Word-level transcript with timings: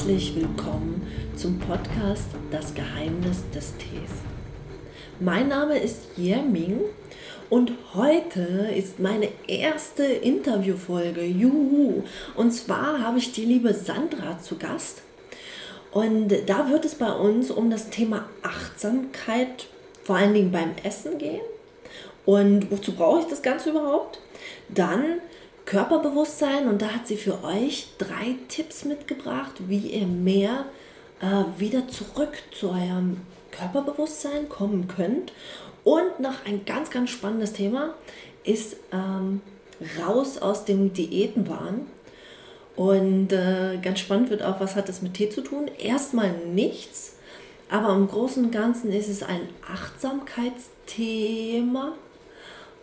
herzlich 0.00 0.34
willkommen 0.34 1.06
zum 1.36 1.58
Podcast 1.58 2.28
Das 2.50 2.72
Geheimnis 2.72 3.42
des 3.54 3.76
Tees. 3.76 4.10
Mein 5.20 5.48
Name 5.48 5.78
ist 5.78 6.16
Yerming 6.16 6.80
und 7.50 7.72
heute 7.92 8.70
ist 8.74 8.98
meine 8.98 9.28
erste 9.46 10.04
Interviewfolge. 10.04 11.22
Juhu! 11.22 12.02
Und 12.34 12.52
zwar 12.52 13.02
habe 13.02 13.18
ich 13.18 13.32
die 13.32 13.44
liebe 13.44 13.74
Sandra 13.74 14.38
zu 14.38 14.56
Gast. 14.56 15.02
Und 15.92 16.32
da 16.46 16.70
wird 16.70 16.86
es 16.86 16.94
bei 16.94 17.12
uns 17.12 17.50
um 17.50 17.68
das 17.68 17.90
Thema 17.90 18.26
Achtsamkeit, 18.42 19.66
vor 20.02 20.16
allen 20.16 20.32
Dingen 20.32 20.50
beim 20.50 20.72
Essen 20.82 21.18
gehen. 21.18 21.42
Und 22.24 22.70
wozu 22.70 22.92
brauche 22.92 23.20
ich 23.20 23.26
das 23.26 23.42
Ganze 23.42 23.68
überhaupt? 23.68 24.18
Dann 24.70 25.20
Körperbewusstsein 25.64 26.68
und 26.68 26.82
da 26.82 26.88
hat 26.88 27.06
sie 27.06 27.16
für 27.16 27.44
euch 27.44 27.88
drei 27.98 28.36
Tipps 28.48 28.84
mitgebracht, 28.84 29.54
wie 29.68 29.78
ihr 29.78 30.06
mehr 30.06 30.66
äh, 31.20 31.44
wieder 31.58 31.88
zurück 31.88 32.32
zu 32.52 32.70
eurem 32.70 33.18
Körperbewusstsein 33.50 34.48
kommen 34.48 34.88
könnt. 34.88 35.32
Und 35.84 36.20
noch 36.20 36.44
ein 36.44 36.64
ganz, 36.64 36.90
ganz 36.90 37.10
spannendes 37.10 37.52
Thema 37.52 37.94
ist 38.44 38.76
ähm, 38.92 39.40
raus 39.98 40.38
aus 40.38 40.64
dem 40.64 40.92
Diätenwahn. 40.92 41.86
Und 42.76 43.32
äh, 43.32 43.78
ganz 43.82 43.98
spannend 44.00 44.30
wird 44.30 44.42
auch, 44.42 44.60
was 44.60 44.76
hat 44.76 44.88
das 44.88 45.02
mit 45.02 45.14
Tee 45.14 45.28
zu 45.28 45.42
tun? 45.42 45.68
Erstmal 45.78 46.32
nichts, 46.32 47.16
aber 47.68 47.92
im 47.94 48.08
Großen 48.08 48.44
und 48.44 48.52
Ganzen 48.52 48.92
ist 48.92 49.08
es 49.08 49.22
ein 49.22 49.40
Achtsamkeitsthema 49.70 51.92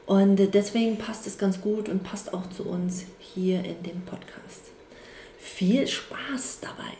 und 0.07 0.37
deswegen 0.53 0.97
passt 0.97 1.27
es 1.27 1.37
ganz 1.37 1.61
gut 1.61 1.89
und 1.89 2.01
passt 2.01 2.33
auch 2.33 2.49
zu 2.49 2.63
uns 2.63 3.03
hier 3.19 3.59
in 3.59 3.83
dem 3.83 4.01
Podcast. 4.01 4.71
Viel 5.37 5.85
Spaß 5.85 6.61
dabei! 6.61 6.93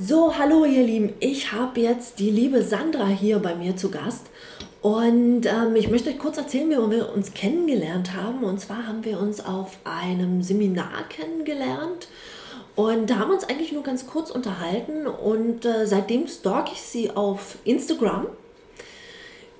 So, 0.00 0.38
hallo 0.38 0.64
ihr 0.64 0.84
Lieben, 0.84 1.12
ich 1.18 1.50
habe 1.52 1.80
jetzt 1.80 2.20
die 2.20 2.30
liebe 2.30 2.62
Sandra 2.62 3.08
hier 3.08 3.40
bei 3.40 3.56
mir 3.56 3.76
zu 3.76 3.90
Gast 3.90 4.26
und 4.80 5.44
ähm, 5.44 5.74
ich 5.74 5.90
möchte 5.90 6.10
euch 6.10 6.18
kurz 6.18 6.38
erzählen, 6.38 6.70
wie 6.70 6.96
wir 6.96 7.12
uns 7.12 7.34
kennengelernt 7.34 8.14
haben. 8.14 8.44
Und 8.44 8.60
zwar 8.60 8.86
haben 8.86 9.04
wir 9.04 9.18
uns 9.18 9.44
auf 9.44 9.76
einem 9.82 10.40
Seminar 10.40 11.08
kennengelernt 11.08 12.06
und 12.78 13.10
da 13.10 13.18
haben 13.18 13.30
wir 13.30 13.34
uns 13.34 13.42
eigentlich 13.42 13.72
nur 13.72 13.82
ganz 13.82 14.06
kurz 14.06 14.30
unterhalten 14.30 15.08
und 15.08 15.64
äh, 15.64 15.84
seitdem 15.84 16.28
stalk 16.28 16.70
ich 16.70 16.80
sie 16.80 17.10
auf 17.10 17.58
Instagram. 17.64 18.28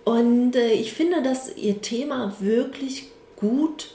Und 0.05 0.55
äh, 0.55 0.71
ich 0.71 0.93
finde, 0.93 1.21
dass 1.21 1.57
ihr 1.57 1.83
Thema 1.83 2.37
wirklich 2.39 3.09
gut 3.35 3.89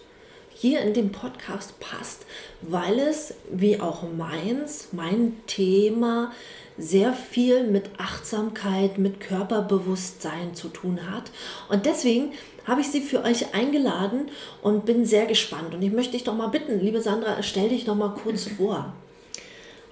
hier 0.54 0.82
in 0.82 0.94
dem 0.94 1.14
Podcast 1.14 1.80
passt, 1.80 2.26
weil 2.64 3.00
es, 3.00 3.36
wie 3.50 3.80
auch 3.80 4.04
meins, 4.04 4.90
mein 4.92 5.38
Thema, 5.48 6.34
sehr 6.78 7.14
viel 7.14 7.64
mit 7.64 7.92
Achtsamkeit, 7.98 8.98
mit 8.98 9.22
Körperbewusstsein 9.22 10.54
zu 10.54 10.68
tun 10.68 11.00
hat. 11.10 11.32
Und 11.70 11.86
deswegen 11.86 12.34
habe 12.66 12.82
ich 12.82 12.88
sie 12.88 13.00
für 13.00 13.24
euch 13.24 13.56
eingeladen 13.56 14.32
und 14.62 14.86
bin 14.86 15.06
sehr 15.06 15.28
gespannt. 15.28 15.74
Und 15.74 15.82
ich 15.82 15.94
möchte 15.94 16.12
dich 16.12 16.26
doch 16.26 16.36
mal 16.36 16.48
bitten, 16.48 16.82
liebe 16.82 17.00
Sandra, 17.00 17.42
stell 17.42 17.70
dich 17.70 17.86
doch 17.86 17.96
mal 17.96 18.14
kurz 18.22 18.50
vor. 18.58 18.94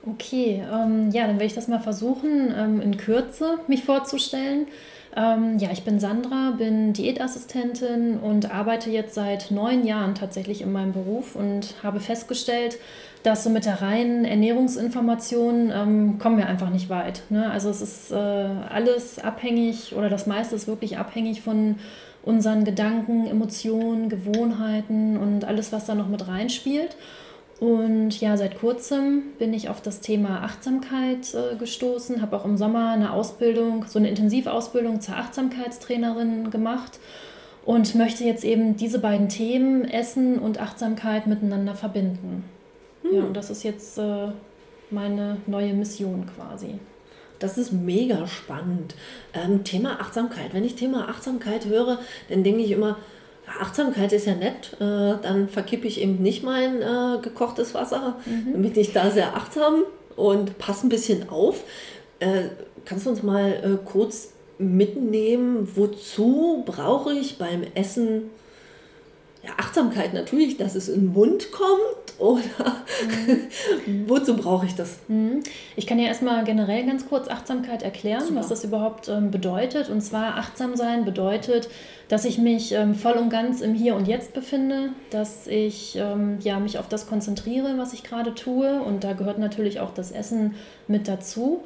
Okay, 0.04 0.64
ähm, 0.74 1.12
ja, 1.12 1.28
dann 1.28 1.36
werde 1.36 1.46
ich 1.46 1.54
das 1.54 1.68
mal 1.68 1.80
versuchen, 1.80 2.52
ähm, 2.58 2.82
in 2.82 2.98
Kürze 2.98 3.60
mich 3.68 3.84
vorzustellen. 3.84 4.66
Ähm, 5.16 5.60
ja, 5.60 5.70
ich 5.72 5.84
bin 5.84 6.00
Sandra, 6.00 6.52
bin 6.58 6.94
Diätassistentin 6.94 8.18
und 8.18 8.50
arbeite 8.50 8.90
jetzt 8.90 9.14
seit 9.14 9.52
neun 9.52 9.86
Jahren 9.86 10.16
tatsächlich 10.16 10.62
in 10.62 10.72
meinem 10.72 10.94
Beruf 10.94 11.36
und 11.36 11.76
habe 11.84 12.00
festgestellt, 12.00 12.78
dass 13.22 13.44
so 13.44 13.50
mit 13.50 13.66
der 13.66 13.82
reinen 13.82 14.26
Ernährungsinformation 14.26 15.72
ähm, 15.72 16.18
kommen 16.18 16.38
wir 16.38 16.48
einfach 16.48 16.70
nicht 16.70 16.90
weit. 16.90 17.22
Ne? 17.30 17.52
Also 17.52 17.70
es 17.70 17.82
ist 17.82 18.12
äh, 18.12 18.16
alles 18.16 19.20
abhängig 19.20 19.94
oder 19.96 20.10
das 20.10 20.26
meiste 20.26 20.56
ist 20.56 20.68
wirklich 20.68 20.98
abhängig 20.98 21.42
von 21.42 21.76
unseren 22.24 22.64
Gedanken, 22.64 23.28
Emotionen, 23.28 24.10
Gewohnheiten 24.10 25.18
und 25.18 25.46
alles, 25.46 25.72
was 25.72 25.86
da 25.86 25.94
noch 25.94 26.08
mit 26.08 26.28
reinspielt. 26.28 26.96
Und 27.62 28.20
ja, 28.20 28.38
seit 28.38 28.58
kurzem 28.58 29.34
bin 29.38 29.54
ich 29.54 29.70
auf 29.70 29.82
das 29.82 30.00
Thema 30.00 30.42
Achtsamkeit 30.42 31.32
äh, 31.36 31.56
gestoßen, 31.58 32.20
habe 32.20 32.36
auch 32.36 32.44
im 32.44 32.58
Sommer 32.58 32.90
eine 32.90 33.14
Ausbildung, 33.14 33.86
so 33.88 34.00
eine 34.00 34.10
Intensivausbildung 34.10 35.00
zur 35.00 35.18
Achtsamkeitstrainerin 35.18 36.50
gemacht 36.50 37.00
und 37.64 37.94
möchte 37.94 38.24
jetzt 38.24 38.44
eben 38.44 38.78
diese 38.78 38.98
beiden 38.98 39.30
Themen, 39.30 39.86
Essen 39.86 40.40
und 40.40 40.60
Achtsamkeit, 40.60 41.28
miteinander 41.28 41.76
verbinden. 41.76 42.46
Hm. 43.04 43.14
Ja, 43.14 43.22
und 43.26 43.38
das 43.38 43.52
ist 43.52 43.62
jetzt 43.62 44.00
äh, 44.00 44.30
meine 44.90 45.38
neue 45.46 45.76
Mission 45.76 46.26
quasi. 46.36 46.80
Das 47.38 47.60
ist 47.60 47.72
mega 47.72 48.26
spannend. 48.26 48.96
Ähm, 49.36 49.64
Thema 49.64 50.00
Achtsamkeit. 50.00 50.56
Wenn 50.56 50.64
ich 50.64 50.74
Thema 50.74 51.10
Achtsamkeit 51.10 51.68
höre, 51.68 52.00
dann 52.28 52.44
denke 52.44 52.64
ich 52.64 52.72
immer, 52.72 52.98
Achtsamkeit 53.60 54.14
ist 54.14 54.26
ja 54.26 54.36
nett, 54.36 54.74
äh, 54.80 55.22
dann 55.22 55.50
verkippe 55.50 55.88
ich 55.88 56.02
eben 56.02 56.22
nicht 56.22 56.44
mein 56.44 56.82
äh, 56.82 57.20
gekochtes 57.22 57.74
Wasser, 57.74 58.18
mhm. 58.26 58.54
damit 58.54 58.78
ich 58.78 58.94
da 58.94 59.12
sehr 59.12 59.36
achtsam 59.36 59.84
und 60.16 60.58
passe 60.58 60.88
ein 60.88 60.90
bisschen 60.90 61.30
auf. 61.30 61.64
Äh, 62.20 62.44
kannst 62.86 63.06
du 63.06 63.10
uns 63.10 63.24
mal 63.24 63.52
äh, 63.52 63.86
kurz 63.86 64.34
mitnehmen, 64.58 65.68
wozu 65.76 66.64
brauche 66.66 67.14
ich 67.14 67.38
beim 67.38 67.64
Essen 67.74 68.30
ja, 69.44 69.52
Achtsamkeit 69.58 70.14
natürlich, 70.14 70.58
dass 70.58 70.76
es 70.76 70.88
in 70.88 71.02
den 71.02 71.14
Mund 71.14 71.52
kommt 71.52 72.20
oder 72.20 72.42
mhm. 73.88 74.04
wozu 74.08 74.36
brauche 74.36 74.68
ich 74.68 74.76
das? 74.76 75.00
Mhm. 75.08 75.42
Ich 75.76 75.88
kann 75.88 75.98
ja 75.98 76.08
erstmal 76.08 76.44
generell 76.44 76.86
ganz 76.86 77.08
kurz 77.10 77.28
Achtsamkeit 77.28 77.82
erklären, 77.82 78.22
Super. 78.22 78.36
was 78.36 78.50
das 78.50 78.64
überhaupt 78.64 79.10
ähm, 79.10 79.32
bedeutet. 79.32 79.90
Und 79.90 80.02
zwar 80.02 80.38
achtsam 80.38 80.76
sein 80.76 81.06
bedeutet, 81.06 81.70
dass 82.08 82.26
ich 82.26 82.38
mich 82.38 82.74
ähm, 82.74 82.94
voll 82.94 83.14
und 83.14 83.30
ganz 83.30 83.62
im 83.62 83.74
Hier 83.74 83.96
und 83.96 84.08
Jetzt 84.08 84.34
befinde, 84.34 84.90
dass 85.10 85.48
ich 85.48 85.96
ähm, 85.96 86.38
ja, 86.42 86.60
mich 86.60 86.78
auf 86.78 86.88
das 86.88 87.08
konzentriere, 87.08 87.74
was 87.78 87.94
ich 87.94 88.04
gerade 88.04 88.36
tue. 88.36 88.82
Und 88.84 89.04
da 89.04 89.14
gehört 89.14 89.40
natürlich 89.40 89.80
auch 89.80 89.94
das 89.94 90.12
Essen 90.12 90.54
mit 90.88 91.08
dazu. 91.08 91.64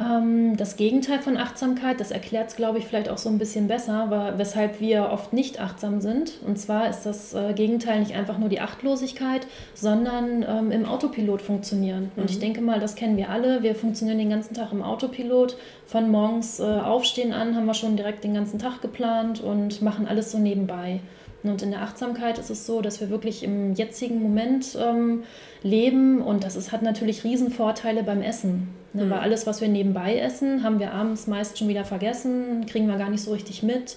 Ähm, 0.00 0.56
das 0.56 0.76
Gegenteil 0.76 1.18
von 1.18 1.36
Achtsamkeit, 1.36 2.00
das 2.00 2.10
erklärt 2.10 2.48
es, 2.48 2.56
glaube 2.56 2.78
ich, 2.78 2.86
vielleicht 2.86 3.08
auch 3.08 3.18
so 3.18 3.28
ein 3.28 3.38
bisschen 3.38 3.68
besser, 3.68 4.32
weshalb 4.36 4.80
wir 4.80 5.10
oft 5.12 5.32
nicht 5.32 5.60
achtsam 5.60 6.00
sind. 6.00 6.32
Und 6.46 6.58
zwar 6.58 6.88
ist 6.88 7.02
das 7.02 7.34
äh, 7.34 7.52
Gegenteil 7.52 8.00
nicht 8.00 8.14
einfach 8.14 8.38
nur 8.38 8.48
die 8.48 8.60
Achtlosigkeit, 8.60 9.46
sondern 9.74 10.44
ähm, 10.48 10.70
im 10.70 10.86
Autopilot 10.86 11.42
funktionieren. 11.42 12.10
Und 12.16 12.24
mhm. 12.24 12.30
ich 12.30 12.38
denke 12.38 12.60
mal, 12.60 12.80
das 12.80 12.94
kennen 12.94 13.16
wir 13.16 13.28
alle. 13.28 13.62
Wir 13.62 13.74
funktionieren 13.74 14.18
den 14.18 14.30
ganzen 14.30 14.54
Tag 14.54 14.72
im 14.72 14.82
Autopilot. 14.82 15.56
Von 15.86 16.10
morgens 16.10 16.60
äh, 16.60 16.62
aufstehen 16.62 17.32
an 17.32 17.54
haben 17.54 17.66
wir 17.66 17.74
schon 17.74 17.96
direkt 17.96 18.24
den 18.24 18.34
ganzen 18.34 18.58
Tag 18.58 18.80
geplant 18.80 19.40
und 19.40 19.82
machen 19.82 20.06
alles 20.06 20.30
so 20.30 20.38
nebenbei. 20.38 21.00
Und 21.42 21.62
in 21.62 21.70
der 21.70 21.82
Achtsamkeit 21.82 22.38
ist 22.38 22.50
es 22.50 22.66
so, 22.66 22.82
dass 22.82 23.00
wir 23.00 23.08
wirklich 23.08 23.42
im 23.42 23.74
jetzigen 23.74 24.22
Moment 24.22 24.76
ähm, 24.78 25.24
leben 25.62 26.20
und 26.20 26.44
das 26.44 26.54
ist, 26.54 26.70
hat 26.70 26.82
natürlich 26.82 27.24
Riesenvorteile 27.24 28.02
beim 28.02 28.20
Essen. 28.20 28.68
Ne? 28.92 29.04
Mhm. 29.04 29.10
Weil 29.10 29.18
alles, 29.20 29.46
was 29.46 29.60
wir 29.60 29.68
nebenbei 29.68 30.18
essen, 30.18 30.62
haben 30.62 30.78
wir 30.78 30.92
abends 30.92 31.26
meist 31.26 31.58
schon 31.58 31.68
wieder 31.68 31.84
vergessen, 31.84 32.66
kriegen 32.66 32.88
wir 32.88 32.96
gar 32.96 33.10
nicht 33.10 33.22
so 33.22 33.32
richtig 33.32 33.62
mit. 33.62 33.96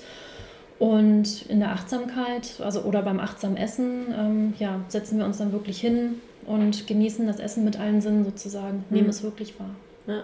Und 0.79 1.45
in 1.47 1.59
der 1.59 1.71
Achtsamkeit, 1.71 2.59
also 2.59 2.81
oder 2.81 3.03
beim 3.03 3.19
achtsamen 3.19 3.57
Essen, 3.57 4.13
ähm, 4.17 4.53
ja, 4.59 4.81
setzen 4.87 5.17
wir 5.17 5.25
uns 5.25 5.37
dann 5.37 5.51
wirklich 5.51 5.79
hin 5.79 6.15
und 6.45 6.87
genießen 6.87 7.25
das 7.25 7.39
Essen 7.39 7.63
mit 7.63 7.79
allen 7.79 8.01
Sinnen 8.01 8.25
sozusagen, 8.25 8.83
nehmen 8.89 9.05
mhm. 9.05 9.09
es 9.09 9.23
wirklich 9.23 9.59
wahr. 9.59 9.69
Ja 10.07 10.23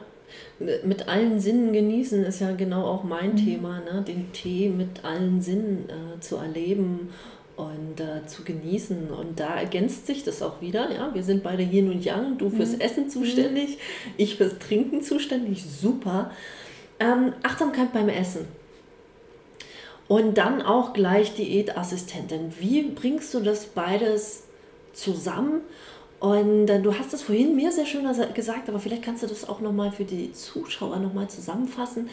mit 0.84 1.08
allen 1.08 1.40
Sinnen 1.40 1.74
genießen 1.74 2.24
ist 2.24 2.42
ja 2.42 2.52
genau 2.52 2.86
auch 2.86 3.04
mein 3.04 3.32
mhm. 3.32 3.38
Thema, 3.38 3.80
ne? 3.80 4.04
den 4.08 4.32
Tee 4.32 4.70
mit 4.70 5.04
allen 5.04 5.42
Sinnen 5.42 5.88
äh, 5.90 6.20
zu 6.20 6.38
erleben 6.38 7.10
und 7.60 8.00
äh, 8.00 8.26
zu 8.26 8.44
genießen. 8.44 9.12
Und 9.12 9.40
da 9.40 9.56
ergänzt 9.56 10.08
sich 10.08 10.24
das 10.24 10.42
auch 10.42 10.62
wieder. 10.62 10.92
Ja? 10.92 11.14
Wir 11.14 11.24
sind 11.24 11.44
beide 11.44 11.62
Yin 11.62 11.92
und 11.92 12.06
Yang, 12.06 12.38
du 12.38 12.50
fürs 12.50 12.72
mhm. 12.72 12.82
Essen 12.82 13.10
zuständig, 13.10 13.72
mhm. 13.72 14.14
ich 14.18 14.38
fürs 14.38 14.58
Trinken 14.60 15.02
zuständig, 15.02 15.66
super. 15.66 16.32
Ähm, 17.00 17.34
Achtsamkeit 17.44 17.92
beim 17.92 18.08
Essen. 18.08 18.48
Und 20.08 20.38
dann 20.38 20.62
auch 20.62 20.94
gleich 20.94 21.36
Diätassistentin. 21.36 22.54
Wie 22.60 22.84
bringst 22.84 23.34
du 23.34 23.42
das 23.42 23.66
beides 23.66 24.44
zusammen? 24.94 25.62
Und 26.20 26.70
äh, 26.70 26.82
du 26.82 26.94
hast 26.94 27.14
es 27.14 27.22
vorhin 27.22 27.56
mir 27.56 27.72
sehr 27.72 27.86
schön 27.86 28.06
gesagt, 28.34 28.68
aber 28.68 28.80
vielleicht 28.80 29.04
kannst 29.04 29.24
du 29.24 29.28
das 29.28 29.48
auch 29.48 29.62
nochmal 29.62 29.92
für 29.92 30.04
die 30.04 30.34
Zuschauer 30.34 30.98
nochmal 30.98 31.30
zusammenfassen. 31.30 32.10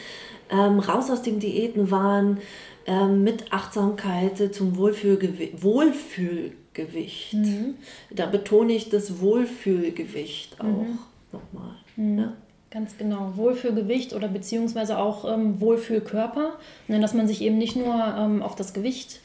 Ähm, 0.49 0.79
raus 0.79 1.11
aus 1.11 1.23
dem 1.23 1.41
Diätenwahn 1.41 2.39
ähm, 2.87 3.25
mit 3.25 3.53
Achtsamkeit 3.53 4.55
zum 4.55 4.77
Wohlfühlgewi 4.77 5.55
Wohlfühlgewicht. 5.61 7.35
Mhm. 7.35 7.75
Da 8.11 8.27
betone 8.27 8.75
ich 8.75 8.91
das 8.91 9.21
Wohlfühlgewicht 9.21 10.61
auch 10.61 10.65
mhm. 10.65 10.99
nochmal. 11.33 11.75
Mhm. 11.97 12.19
Ja. 12.19 12.33
Ganz 12.71 12.99
genau. 12.99 13.33
Wohlfühlgewicht 13.37 14.13
oder 14.13 14.29
beziehungsweise 14.29 14.99
auch 14.99 15.25
ähm, 15.33 15.61
Wohlfühlkörper. 15.61 16.59
Ne, 16.89 17.01
dass 17.01 17.15
man 17.15 17.27
sich 17.27 17.41
eben 17.43 17.59
nicht 17.59 17.75
nur 17.75 17.95
ähm, 18.19 18.43
auf 18.43 18.55
das 18.55 18.73
Gewicht 18.73 19.21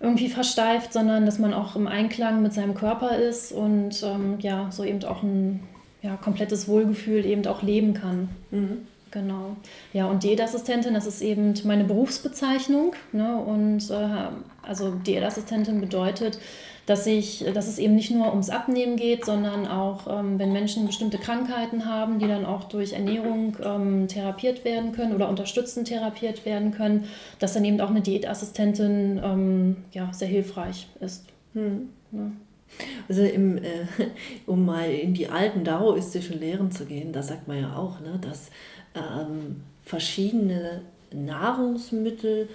irgendwie 0.00 0.28
versteift, 0.28 0.92
sondern 0.92 1.26
dass 1.26 1.38
man 1.38 1.54
auch 1.54 1.76
im 1.76 1.86
Einklang 1.86 2.42
mit 2.42 2.52
seinem 2.52 2.74
Körper 2.74 3.16
ist 3.16 3.52
und 3.52 4.02
ähm, 4.02 4.36
ja, 4.40 4.70
so 4.70 4.84
eben 4.84 5.02
auch 5.04 5.22
ein 5.22 5.60
ja, 6.02 6.16
komplettes 6.16 6.68
Wohlgefühl 6.68 7.24
eben 7.24 7.46
auch 7.46 7.62
leben 7.62 7.94
kann. 7.94 8.28
Mhm. 8.50 8.86
Genau. 9.10 9.56
Ja, 9.92 10.06
und 10.06 10.24
Diätassistentin, 10.24 10.92
das 10.92 11.06
ist 11.06 11.22
eben 11.22 11.54
meine 11.62 11.84
Berufsbezeichnung. 11.84 12.94
Ne? 13.12 13.36
Und 13.36 13.88
äh, 13.88 14.26
also 14.62 14.90
Diätassistentin 14.90 15.80
bedeutet, 15.80 16.40
dass, 16.86 17.06
ich, 17.06 17.44
dass 17.54 17.68
es 17.68 17.78
eben 17.78 17.94
nicht 17.94 18.10
nur 18.10 18.30
ums 18.30 18.50
Abnehmen 18.50 18.96
geht, 18.96 19.24
sondern 19.24 19.66
auch, 19.66 20.06
ähm, 20.06 20.38
wenn 20.38 20.52
Menschen 20.52 20.86
bestimmte 20.86 21.18
Krankheiten 21.18 21.86
haben, 21.86 22.18
die 22.18 22.28
dann 22.28 22.44
auch 22.44 22.64
durch 22.64 22.92
Ernährung 22.92 23.56
ähm, 23.62 24.08
therapiert 24.08 24.64
werden 24.64 24.92
können 24.92 25.14
oder 25.14 25.28
unterstützend 25.28 25.88
therapiert 25.88 26.44
werden 26.44 26.72
können, 26.72 27.06
dass 27.38 27.54
dann 27.54 27.64
eben 27.64 27.80
auch 27.80 27.90
eine 27.90 28.02
Diätassistentin 28.02 29.20
ähm, 29.22 29.76
ja, 29.92 30.12
sehr 30.12 30.28
hilfreich 30.28 30.88
ist. 31.00 31.26
Hm. 31.54 31.88
Ja. 32.12 32.30
Also 33.08 33.22
im, 33.22 33.58
äh, 33.58 33.86
um 34.46 34.64
mal 34.64 34.90
in 34.90 35.14
die 35.14 35.28
alten 35.28 35.64
daoistischen 35.64 36.38
Lehren 36.38 36.70
zu 36.70 36.84
gehen, 36.84 37.12
da 37.12 37.22
sagt 37.22 37.48
man 37.48 37.60
ja 37.60 37.76
auch, 37.76 38.00
ne, 38.00 38.18
dass 38.20 38.50
ähm, 38.94 39.62
verschiedene 39.84 40.82
Nahrungsmittel 41.12 42.48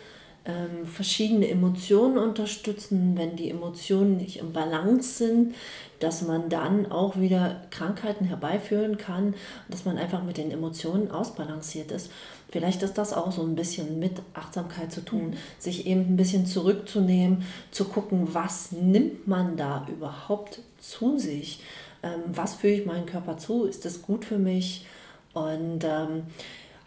ähm, 0.45 0.85
verschiedene 0.85 1.47
Emotionen 1.49 2.17
unterstützen, 2.17 3.17
wenn 3.17 3.35
die 3.35 3.49
Emotionen 3.49 4.17
nicht 4.17 4.37
im 4.37 4.53
Balance 4.53 5.17
sind, 5.17 5.55
dass 5.99 6.21
man 6.21 6.49
dann 6.49 6.91
auch 6.91 7.19
wieder 7.19 7.61
Krankheiten 7.71 8.25
herbeiführen 8.25 8.97
kann, 8.97 9.35
dass 9.67 9.85
man 9.85 9.97
einfach 9.97 10.23
mit 10.23 10.37
den 10.37 10.51
Emotionen 10.51 11.11
ausbalanciert 11.11 11.91
ist. 11.91 12.09
Vielleicht 12.49 12.81
ist 12.81 12.97
das 12.97 13.13
auch 13.13 13.31
so 13.31 13.43
ein 13.43 13.55
bisschen 13.55 13.99
mit 13.99 14.21
Achtsamkeit 14.33 14.91
zu 14.91 15.01
tun, 15.01 15.31
mhm. 15.31 15.33
sich 15.59 15.85
eben 15.85 16.01
ein 16.01 16.17
bisschen 16.17 16.45
zurückzunehmen, 16.45 17.43
zu 17.71 17.85
gucken, 17.85 18.33
was 18.33 18.71
nimmt 18.71 19.27
man 19.27 19.57
da 19.57 19.85
überhaupt 19.89 20.61
zu 20.79 21.19
sich, 21.19 21.61
ähm, 22.01 22.21
was 22.27 22.55
fühle 22.55 22.73
ich 22.73 22.85
meinen 22.85 23.05
Körper 23.05 23.37
zu, 23.37 23.65
ist 23.65 23.85
das 23.85 24.01
gut 24.01 24.25
für 24.25 24.39
mich 24.39 24.85
und 25.33 25.83
ähm, 25.83 26.23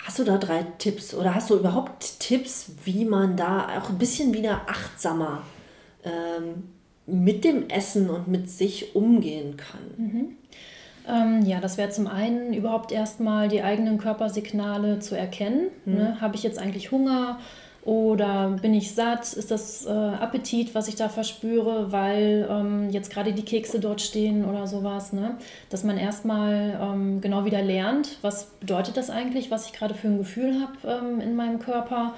Hast 0.04 0.19
du 0.19 0.25
da 0.25 0.37
drei 0.37 0.64
Tipps 0.78 1.14
oder 1.14 1.34
hast 1.34 1.50
du 1.50 1.56
überhaupt 1.56 2.19
Tipps, 2.20 2.72
wie 2.84 3.04
man 3.04 3.37
da 3.37 3.69
auch 3.78 3.88
ein 3.88 3.99
bisschen 3.99 4.34
wieder 4.34 4.62
achtsamer 4.66 5.43
ähm, 6.04 6.64
mit 7.06 7.44
dem 7.44 7.69
Essen 7.69 8.10
und 8.10 8.26
mit 8.26 8.50
sich 8.50 8.96
umgehen 8.96 9.56
kann? 9.56 9.81
Mhm. 9.96 10.37
Ähm, 11.08 11.46
ja, 11.46 11.60
das 11.60 11.78
wäre 11.78 11.90
zum 11.90 12.06
einen 12.06 12.52
überhaupt 12.52 12.93
erstmal 12.93 13.49
die 13.49 13.62
eigenen 13.62 13.99
Körpersignale 13.99 15.00
zu 15.00 15.16
erkennen. 15.16 15.69
Mhm. 15.84 15.94
Ne? 15.94 16.20
Habe 16.20 16.37
ich 16.37 16.43
jetzt 16.43 16.58
eigentlich 16.58 16.90
Hunger? 16.90 17.38
Oder 17.84 18.56
bin 18.62 18.75
ich 18.75 18.94
satt? 18.94 19.32
Ist 19.32 19.50
das 19.50 19.87
äh, 19.87 19.90
Appetit, 19.90 20.73
was 20.75 20.87
ich 20.87 20.94
da 20.94 21.08
verspüre, 21.08 21.90
weil 21.90 22.46
ähm, 22.49 22.90
jetzt 22.90 23.11
gerade 23.12 23.32
die 23.32 23.44
Kekse 23.44 23.81
dort 23.81 24.00
stehen 24.00 24.44
oder 24.44 24.69
sowas? 24.69 25.12
Ne? 25.12 25.37
Dass 25.69 25.82
man 25.82 25.99
erstmal 25.99 26.79
ähm, 26.81 27.20
genau 27.20 27.44
wieder 27.44 27.61
lernt, 27.61 28.19
was 28.23 28.46
bedeutet 28.61 28.96
das 28.96 29.11
eigentlich, 29.11 29.50
was 29.50 29.67
ich 29.67 29.73
gerade 29.73 29.94
für 29.94 30.06
ein 30.06 30.19
Gefühl 30.19 30.61
habe 30.61 31.06
ähm, 31.06 31.20
in 31.20 31.34
meinem 31.34 31.58
Körper 31.58 32.14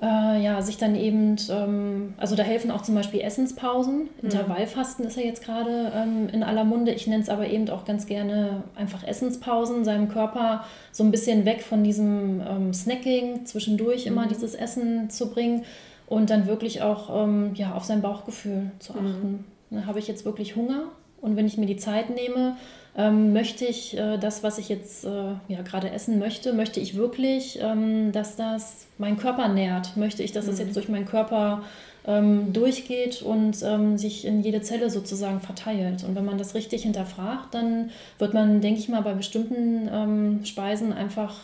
äh, 0.00 0.42
ja, 0.42 0.62
sich 0.62 0.76
dann 0.76 0.94
eben, 0.94 1.36
ähm, 1.50 2.14
also 2.16 2.36
da 2.36 2.42
helfen 2.42 2.70
auch 2.70 2.82
zum 2.82 2.94
Beispiel 2.94 3.20
Essenspausen. 3.20 4.02
Mhm. 4.02 4.08
Intervallfasten 4.22 5.04
ist 5.04 5.16
ja 5.16 5.22
jetzt 5.22 5.44
gerade 5.44 5.92
ähm, 5.94 6.28
in 6.32 6.42
aller 6.42 6.64
Munde. 6.64 6.92
Ich 6.92 7.06
nenne 7.06 7.22
es 7.22 7.28
aber 7.28 7.48
eben 7.48 7.68
auch 7.70 7.84
ganz 7.84 8.06
gerne 8.06 8.62
einfach 8.74 9.06
Essenspausen, 9.06 9.84
seinem 9.84 10.08
Körper 10.08 10.64
so 10.90 11.04
ein 11.04 11.10
bisschen 11.10 11.44
weg 11.44 11.62
von 11.62 11.84
diesem 11.84 12.40
ähm, 12.40 12.74
Snacking, 12.74 13.46
zwischendurch 13.46 14.06
immer 14.06 14.24
mhm. 14.24 14.30
dieses 14.30 14.54
Essen 14.54 15.10
zu 15.10 15.30
bringen 15.30 15.64
und 16.06 16.30
dann 16.30 16.46
wirklich 16.46 16.82
auch 16.82 17.24
ähm, 17.24 17.52
ja, 17.54 17.74
auf 17.74 17.84
sein 17.84 18.02
Bauchgefühl 18.02 18.70
zu 18.78 18.92
achten. 18.92 19.44
Mhm. 19.70 19.86
Habe 19.86 19.98
ich 19.98 20.08
jetzt 20.08 20.24
wirklich 20.24 20.56
Hunger? 20.56 20.84
Und 21.20 21.36
wenn 21.36 21.46
ich 21.46 21.56
mir 21.56 21.66
die 21.66 21.76
Zeit 21.76 22.10
nehme, 22.10 22.56
ähm, 22.96 23.32
möchte 23.32 23.64
ich 23.64 23.96
äh, 23.96 24.18
das, 24.18 24.42
was 24.42 24.58
ich 24.58 24.68
jetzt 24.68 25.04
äh, 25.04 25.34
ja, 25.48 25.62
gerade 25.62 25.90
essen 25.90 26.18
möchte, 26.18 26.52
möchte 26.52 26.78
ich 26.78 26.94
wirklich, 26.94 27.58
ähm, 27.60 28.12
dass 28.12 28.36
das 28.36 28.86
meinen 28.98 29.16
Körper 29.16 29.48
nährt? 29.48 29.96
Möchte 29.96 30.22
ich, 30.22 30.32
dass 30.32 30.46
das 30.46 30.58
jetzt 30.58 30.70
mhm. 30.70 30.74
durch 30.74 30.88
meinen 30.90 31.06
Körper 31.06 31.62
ähm, 32.06 32.52
durchgeht 32.52 33.22
und 33.22 33.62
ähm, 33.62 33.96
sich 33.96 34.26
in 34.26 34.42
jede 34.42 34.60
Zelle 34.60 34.90
sozusagen 34.90 35.40
verteilt? 35.40 36.04
Und 36.04 36.16
wenn 36.16 36.26
man 36.26 36.36
das 36.36 36.54
richtig 36.54 36.82
hinterfragt, 36.82 37.54
dann 37.54 37.90
wird 38.18 38.34
man, 38.34 38.60
denke 38.60 38.80
ich 38.80 38.90
mal, 38.90 39.02
bei 39.02 39.14
bestimmten 39.14 39.88
ähm, 39.90 40.44
Speisen 40.44 40.92
einfach 40.92 41.34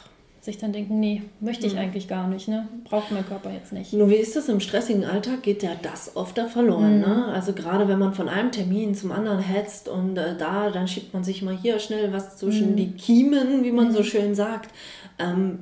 sich 0.48 0.58
dann 0.58 0.72
denken, 0.72 0.98
nee, 0.98 1.22
möchte 1.40 1.66
ich 1.66 1.74
mhm. 1.74 1.80
eigentlich 1.80 2.08
gar 2.08 2.26
nicht, 2.26 2.48
ne? 2.48 2.66
braucht 2.84 3.12
mein 3.12 3.26
Körper 3.26 3.52
jetzt 3.52 3.72
nicht. 3.72 3.92
Nur 3.92 4.08
wie 4.08 4.14
ist 4.14 4.34
das 4.34 4.48
im 4.48 4.60
stressigen 4.60 5.04
Alltag, 5.04 5.42
geht 5.42 5.62
ja 5.62 5.72
das 5.82 6.16
oft 6.16 6.38
da 6.38 6.46
verloren. 6.46 6.96
Mhm. 6.96 7.00
Ne? 7.00 7.24
Also 7.26 7.52
gerade 7.52 7.86
wenn 7.86 7.98
man 7.98 8.14
von 8.14 8.30
einem 8.30 8.50
Termin 8.50 8.94
zum 8.94 9.12
anderen 9.12 9.40
hetzt 9.40 9.90
und 9.90 10.16
äh, 10.16 10.36
da, 10.38 10.70
dann 10.70 10.88
schiebt 10.88 11.12
man 11.12 11.22
sich 11.22 11.42
mal 11.42 11.54
hier 11.54 11.78
schnell 11.78 12.14
was 12.14 12.38
zwischen 12.38 12.72
mhm. 12.72 12.76
die 12.76 12.92
Kiemen, 12.92 13.62
wie 13.62 13.72
man 13.72 13.92
so 13.92 13.98
mhm. 13.98 14.04
schön 14.04 14.34
sagt. 14.34 14.70
Ähm, 15.18 15.58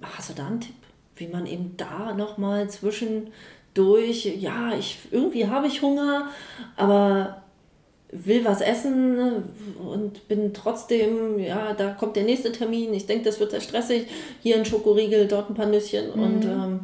hast 0.00 0.30
du 0.30 0.34
da 0.34 0.46
einen 0.46 0.60
Tipp, 0.60 0.74
wie 1.16 1.28
man 1.28 1.44
eben 1.44 1.76
da 1.76 2.14
nochmal 2.14 2.70
zwischendurch, 2.70 4.24
ja, 4.38 4.72
ich, 4.78 5.00
irgendwie 5.10 5.48
habe 5.48 5.66
ich 5.66 5.82
Hunger, 5.82 6.28
aber 6.76 7.43
will 8.14 8.44
was 8.44 8.60
essen 8.60 9.42
und 9.84 10.28
bin 10.28 10.54
trotzdem, 10.54 11.38
ja, 11.38 11.74
da 11.74 11.90
kommt 11.90 12.16
der 12.16 12.22
nächste 12.22 12.52
Termin, 12.52 12.94
ich 12.94 13.06
denke, 13.06 13.24
das 13.24 13.40
wird 13.40 13.50
sehr 13.50 13.60
stressig, 13.60 14.06
hier 14.42 14.56
ein 14.56 14.64
Schokoriegel, 14.64 15.26
dort 15.26 15.50
ein 15.50 15.54
paar 15.54 15.66
Nüsschen 15.66 16.14
mhm. 16.14 16.22
und 16.22 16.44
ähm, 16.44 16.80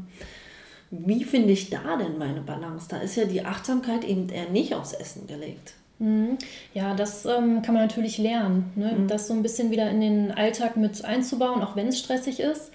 wie 0.91 1.23
finde 1.23 1.53
ich 1.53 1.71
da 1.71 1.97
denn 1.97 2.19
meine 2.19 2.41
Balance? 2.41 2.89
Da 2.89 2.99
ist 2.99 3.15
ja 3.15 3.25
die 3.25 3.45
Achtsamkeit 3.45 4.05
eben 4.05 4.29
eher 4.29 4.49
nicht 4.49 4.75
aufs 4.75 4.93
Essen 4.93 5.29
gelegt. 5.29 5.75
Mhm. 6.01 6.37
Ja, 6.75 6.95
das 6.95 7.27
ähm, 7.27 7.63
kann 7.63 7.75
man 7.75 7.87
natürlich 7.87 8.19
lernen, 8.19 8.73
ne? 8.75 8.93
Mhm. 8.99 9.07
das 9.07 9.29
so 9.29 9.35
ein 9.35 9.43
bisschen 9.43 9.71
wieder 9.71 9.89
in 9.89 10.01
den 10.01 10.33
Alltag 10.33 10.77
mit 10.77 11.05
einzubauen, 11.05 11.63
auch 11.63 11.77
wenn 11.77 11.89
es 11.89 11.99
stressig 11.99 12.41
ist. 12.41 12.73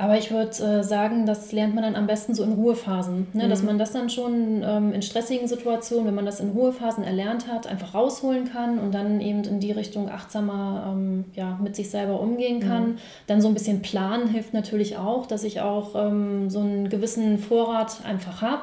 Aber 0.00 0.16
ich 0.16 0.30
würde 0.30 0.50
äh, 0.64 0.82
sagen, 0.82 1.26
das 1.26 1.52
lernt 1.52 1.74
man 1.74 1.84
dann 1.84 1.94
am 1.94 2.06
besten 2.06 2.34
so 2.34 2.42
in 2.42 2.52
Ruhephasen. 2.52 3.26
Ne? 3.34 3.44
Mhm. 3.44 3.50
Dass 3.50 3.62
man 3.62 3.76
das 3.76 3.92
dann 3.92 4.08
schon 4.08 4.64
ähm, 4.64 4.94
in 4.94 5.02
stressigen 5.02 5.46
Situationen, 5.46 6.06
wenn 6.06 6.14
man 6.14 6.24
das 6.24 6.40
in 6.40 6.52
Ruhephasen 6.52 7.04
erlernt 7.04 7.48
hat, 7.48 7.66
einfach 7.66 7.92
rausholen 7.92 8.50
kann 8.50 8.78
und 8.78 8.94
dann 8.94 9.20
eben 9.20 9.44
in 9.44 9.60
die 9.60 9.72
Richtung 9.72 10.10
achtsamer 10.10 10.86
ähm, 10.90 11.26
ja, 11.34 11.58
mit 11.62 11.76
sich 11.76 11.90
selber 11.90 12.18
umgehen 12.18 12.60
kann. 12.60 12.92
Mhm. 12.92 12.98
Dann 13.26 13.42
so 13.42 13.48
ein 13.48 13.52
bisschen 13.52 13.82
planen 13.82 14.28
hilft 14.28 14.54
natürlich 14.54 14.96
auch, 14.96 15.26
dass 15.26 15.44
ich 15.44 15.60
auch 15.60 15.94
ähm, 15.94 16.48
so 16.48 16.60
einen 16.60 16.88
gewissen 16.88 17.38
Vorrat 17.38 18.02
einfach 18.02 18.40
habe. 18.40 18.62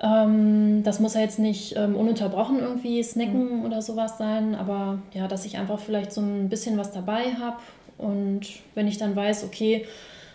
Ähm, 0.00 0.84
das 0.84 1.00
muss 1.00 1.16
ja 1.16 1.20
jetzt 1.20 1.38
nicht 1.38 1.76
ähm, 1.76 1.94
ununterbrochen 1.94 2.60
irgendwie 2.60 3.02
snacken 3.02 3.58
mhm. 3.58 3.64
oder 3.66 3.82
sowas 3.82 4.16
sein, 4.16 4.54
aber 4.54 5.00
ja, 5.12 5.28
dass 5.28 5.44
ich 5.44 5.58
einfach 5.58 5.78
vielleicht 5.78 6.14
so 6.14 6.22
ein 6.22 6.48
bisschen 6.48 6.78
was 6.78 6.92
dabei 6.92 7.34
habe 7.38 7.58
und 7.98 8.40
wenn 8.74 8.88
ich 8.88 8.96
dann 8.96 9.14
weiß, 9.14 9.44
okay, 9.44 9.86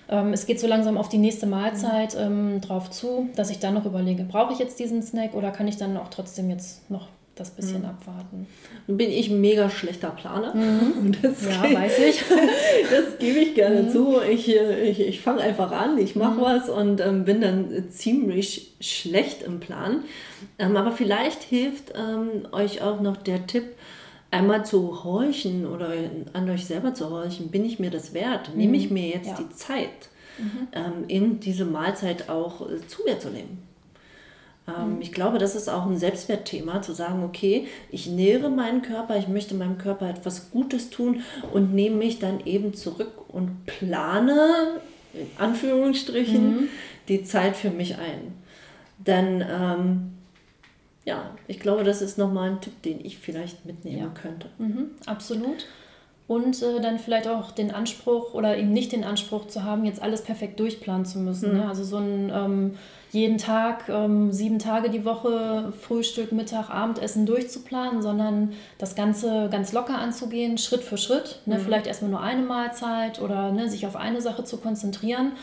ähm, 0.10 0.34
es 0.34 0.46
geht 0.46 0.60
so 0.60 0.68
langsam 0.68 0.98
auf 0.98 1.10
die 1.10 1.18
nächste 1.18 1.48
Mahlzeit 1.48 2.16
ähm, 2.20 2.62
drauf 2.62 2.92
zu, 2.92 3.30
dass 3.36 3.50
ich 3.50 3.60
dann 3.60 3.74
noch 3.74 3.86
überlege, 3.86 4.24
brauche 4.24 4.54
ich 4.54 4.60
jetzt 4.60 4.80
diesen 4.80 5.02
Snack 5.02 5.34
oder 5.34 5.52
kann 5.52 5.68
ich 5.68 5.78
dann 5.78 5.98
auch 5.98 6.10
trotzdem 6.10 6.50
jetzt 6.50 6.90
noch 6.92 7.08
das 7.36 7.50
bisschen 7.50 7.80
mhm. 7.80 7.88
abwarten. 7.88 8.48
Nun 8.86 8.98
bin 8.98 9.10
ich 9.10 9.30
ein 9.30 9.42
mega 9.42 9.70
schlechter 9.70 10.12
Planer. 10.12 10.54
Mhm. 10.54 11.14
ja, 11.24 11.62
geht, 11.64 11.78
weiß 11.78 12.00
ich. 12.00 12.24
das 12.92 13.18
gebe 13.18 13.40
ich 13.40 13.56
gerne 13.56 13.84
mhm. 13.84 13.90
zu. 13.90 14.22
Ich, 14.22 14.50
äh, 14.50 14.88
ich, 14.88 15.00
ich 15.00 15.22
fange 15.22 15.42
einfach 15.42 15.72
an, 15.72 15.98
ich 15.98 16.16
mache 16.16 16.36
mhm. 16.36 16.42
was 16.42 16.70
und 16.70 17.02
ähm, 17.02 17.26
bin 17.26 17.42
dann 17.42 17.90
ziemlich 17.90 18.74
schlecht 18.80 19.42
im 19.42 19.60
Plan. 19.60 20.04
Ähm, 20.60 20.78
aber 20.78 20.92
vielleicht 20.92 21.42
hilft 21.42 21.94
ähm, 21.96 22.48
euch 22.52 22.84
auch 22.84 23.02
noch 23.02 23.18
der 23.18 23.48
Tipp, 23.48 23.64
einmal 24.34 24.66
zu 24.66 25.04
horchen 25.04 25.66
oder 25.66 25.94
an 26.34 26.50
euch 26.50 26.66
selber 26.66 26.94
zu 26.94 27.10
horchen, 27.10 27.50
bin 27.50 27.64
ich 27.64 27.80
mir 27.80 27.92
das 27.92 28.14
wert? 28.14 28.50
Mhm. 28.50 28.58
Nehme 28.58 28.78
ich 28.78 28.90
mir 28.90 29.08
jetzt 29.08 29.30
ja. 29.30 29.38
die 29.40 29.50
Zeit, 29.56 30.10
mhm. 30.38 30.68
ähm, 30.74 31.04
in 31.08 31.40
diese 31.40 31.66
Mahlzeit 31.66 32.30
auch 32.30 32.62
äh, 32.70 32.86
zu 32.88 33.04
mir 33.06 33.20
zu 33.20 33.30
nehmen? 33.30 33.60
Ähm, 34.68 34.96
mhm. 34.96 35.02
Ich 35.02 35.12
glaube, 35.12 35.38
das 35.38 35.56
ist 35.56 35.70
auch 35.70 35.86
ein 35.86 35.98
Selbstwertthema, 35.98 36.82
zu 36.82 36.94
sagen, 36.94 37.24
okay, 37.24 37.68
ich 37.92 38.08
nähere 38.08 38.50
meinen 38.50 38.82
Körper, 38.82 39.18
ich 39.18 39.28
möchte 39.28 39.54
meinem 39.54 39.78
Körper 39.78 40.10
etwas 40.10 40.50
Gutes 40.50 40.90
tun 40.90 41.22
und 41.52 41.74
nehme 41.74 41.98
mich 41.98 42.20
dann 42.20 42.40
eben 42.46 42.74
zurück 42.74 43.12
und 43.28 43.66
plane, 43.66 44.82
in 45.14 45.28
Anführungsstrichen, 45.38 46.56
mhm. 46.56 46.70
die 47.08 47.24
Zeit 47.24 47.56
für 47.56 47.70
mich 47.70 47.98
ein. 47.98 48.34
Denn 48.98 49.46
ähm, 49.48 50.13
ja, 51.06 51.36
ich 51.48 51.60
glaube, 51.60 51.84
das 51.84 52.02
ist 52.02 52.18
nochmal 52.18 52.52
ein 52.52 52.62
Tipp, 52.62 52.82
den 52.82 53.04
ich 53.04 53.18
vielleicht 53.18 53.66
mitnehmen 53.66 53.98
ja. 53.98 54.08
könnte. 54.10 54.50
Mhm, 54.58 54.92
absolut. 55.06 55.66
und 56.28 56.62
äh, 56.62 56.80
dann 56.82 57.00
vielleicht 57.00 57.28
auch 57.28 57.52
den 57.52 57.72
Anspruch 57.72 58.34
oder 58.34 58.58
eben 58.58 58.72
nicht 58.72 58.92
den 58.92 59.04
Anspruch 59.04 59.48
zu 59.48 59.64
haben, 59.64 59.84
jetzt 59.86 60.02
alles 60.02 60.22
perfekt 60.22 60.60
durchplanen 60.60 61.06
zu 61.06 61.20
müssen. 61.20 61.52
Mhm. 61.52 61.58
Ne? 61.60 61.68
Also 61.68 61.84
so 61.84 61.98
ein 61.98 62.32
ähm, 62.34 62.78
jeden 63.12 63.38
Tag, 63.38 63.90
ähm, 63.90 64.32
sieben 64.32 64.58
Tage 64.58 64.90
die 64.90 65.06
Woche, 65.06 65.74
Frühstück, 65.82 66.32
Mittag, 66.32 66.70
Abendessen 66.70 67.26
durchzuplanen, 67.26 68.02
sondern 68.02 68.54
das 68.78 68.96
Ganze 68.96 69.50
ganz 69.52 69.74
locker 69.74 70.00
anzugehen, 70.00 70.58
Schritt 70.58 70.84
für 70.84 70.98
Schritt. 70.98 71.42
Ne? 71.46 71.58
Mhm. 71.58 71.62
Vielleicht 71.62 71.88
erstmal 71.88 72.12
nur 72.12 72.22
eine 72.22 72.42
Mahlzeit 72.42 73.22
oder 73.22 73.52
ne, 73.52 73.70
sich 73.70 73.86
auf 73.86 73.96
eine 73.96 74.22
Sache 74.22 74.46
zu 74.46 74.58
konzentrieren 74.58 75.34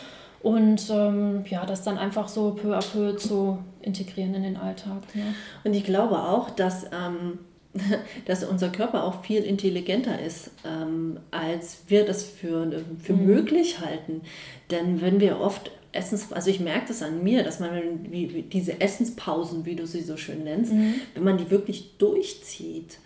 und 0.43 0.89
ähm, 0.91 1.45
ja, 1.49 1.67
das 1.67 1.83
dann 1.83 1.99
einfach 1.99 2.29
so 2.29 2.53
peu 2.53 2.77
à 2.77 2.81
peu 2.81 3.15
zu 3.17 3.59
integrieren 3.83 4.35
in 4.35 4.43
den 4.43 4.57
Alltag. 4.57 5.03
Ne? 5.15 5.35
Und 5.65 5.75
ich 5.75 5.85
glaube 5.85 6.19
auch, 6.19 6.51
dass 6.51 6.85
ähm, 6.85 7.39
dass 8.27 8.45
unser 8.45 8.71
Körper 8.71 9.05
auch 9.05 9.23
viel 9.25 9.43
intelligenter 9.43 10.21
ist, 10.21 10.51
ähm, 10.65 11.21
als 11.31 11.83
wir 11.89 12.05
das 12.05 12.25
für, 12.25 12.83
für 13.03 13.13
mhm. 13.13 13.27
möglich 13.27 13.81
halten. 13.81 14.23
Denn 14.71 15.01
wenn 15.01 15.21
wir 15.21 15.41
oft 15.41 15.71
Essens, 15.93 16.33
also 16.33 16.51
ich 16.51 16.61
merke 16.61 16.89
das 16.89 17.03
an 17.03 17.23
mir, 17.23 17.43
dass 17.43 17.61
man 17.61 17.71
wie, 18.11 18.35
wie 18.35 18.43
diese 18.43 18.81
Essenspausen, 18.81 19.65
wie 19.65 19.77
du 19.77 19.87
sie 19.87 20.03
so 20.03 20.17
schön 20.17 20.45
nennst, 20.45 20.73
mhm. 20.73 20.95
wenn 21.15 21.25
man 21.25 21.39
die 21.39 21.51
wirklich 21.51 21.97
durchzieht 21.99 22.99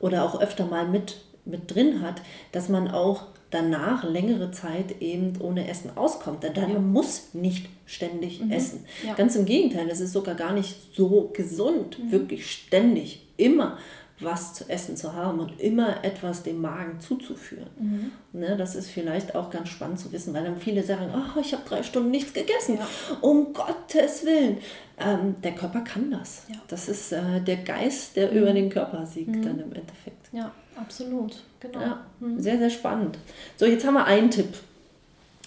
oder 0.00 0.24
auch 0.24 0.40
öfter 0.40 0.66
mal 0.66 0.86
mit, 0.86 1.20
mit 1.44 1.72
drin 1.74 2.02
hat, 2.02 2.22
dass 2.52 2.68
man 2.68 2.88
auch 2.88 3.26
danach 3.50 4.04
längere 4.04 4.50
Zeit 4.50 5.00
eben 5.00 5.40
ohne 5.40 5.68
Essen 5.68 5.96
auskommt. 5.96 6.42
Denn 6.42 6.54
man 6.54 6.72
ja. 6.72 6.78
muss 6.78 7.28
nicht 7.32 7.68
ständig 7.86 8.40
mhm. 8.40 8.50
essen. 8.50 8.84
Ja. 9.06 9.14
Ganz 9.14 9.36
im 9.36 9.44
Gegenteil, 9.44 9.88
es 9.88 10.00
ist 10.00 10.12
sogar 10.12 10.34
gar 10.34 10.52
nicht 10.52 10.94
so 10.94 11.30
gesund, 11.32 11.98
mhm. 11.98 12.12
wirklich 12.12 12.50
ständig, 12.50 13.26
immer 13.36 13.78
was 14.20 14.54
zu 14.54 14.68
essen 14.68 14.96
zu 14.96 15.14
haben 15.14 15.38
und 15.38 15.60
immer 15.60 16.04
etwas 16.04 16.42
dem 16.42 16.60
Magen 16.60 17.00
zuzuführen. 17.00 17.68
Mhm. 17.78 18.12
Ne, 18.32 18.56
das 18.56 18.74
ist 18.74 18.90
vielleicht 18.90 19.34
auch 19.34 19.50
ganz 19.50 19.68
spannend 19.68 20.00
zu 20.00 20.10
wissen, 20.12 20.34
weil 20.34 20.44
dann 20.44 20.58
viele 20.58 20.82
sagen, 20.82 21.12
oh, 21.14 21.40
ich 21.40 21.52
habe 21.52 21.62
drei 21.68 21.82
Stunden 21.82 22.10
nichts 22.10 22.32
gegessen. 22.32 22.78
Ja. 22.78 22.86
Um 23.20 23.52
Gottes 23.52 24.24
Willen. 24.24 24.58
Ähm, 24.98 25.36
der 25.42 25.52
Körper 25.52 25.80
kann 25.82 26.10
das. 26.10 26.42
Ja. 26.48 26.56
Das 26.66 26.88
ist 26.88 27.12
äh, 27.12 27.40
der 27.40 27.58
Geist, 27.58 28.16
der 28.16 28.32
mhm. 28.32 28.38
über 28.38 28.52
den 28.52 28.70
Körper 28.70 29.06
siegt 29.06 29.36
mhm. 29.36 29.42
dann 29.42 29.60
im 29.60 29.72
Endeffekt. 29.72 30.32
Ja, 30.32 30.52
absolut. 30.74 31.36
Genau. 31.60 31.80
Ja, 31.80 32.06
mhm. 32.20 32.40
Sehr, 32.40 32.58
sehr 32.58 32.70
spannend. 32.70 33.18
So, 33.56 33.66
jetzt 33.66 33.86
haben 33.86 33.94
wir 33.94 34.04
einen 34.04 34.30
Tipp. 34.30 34.48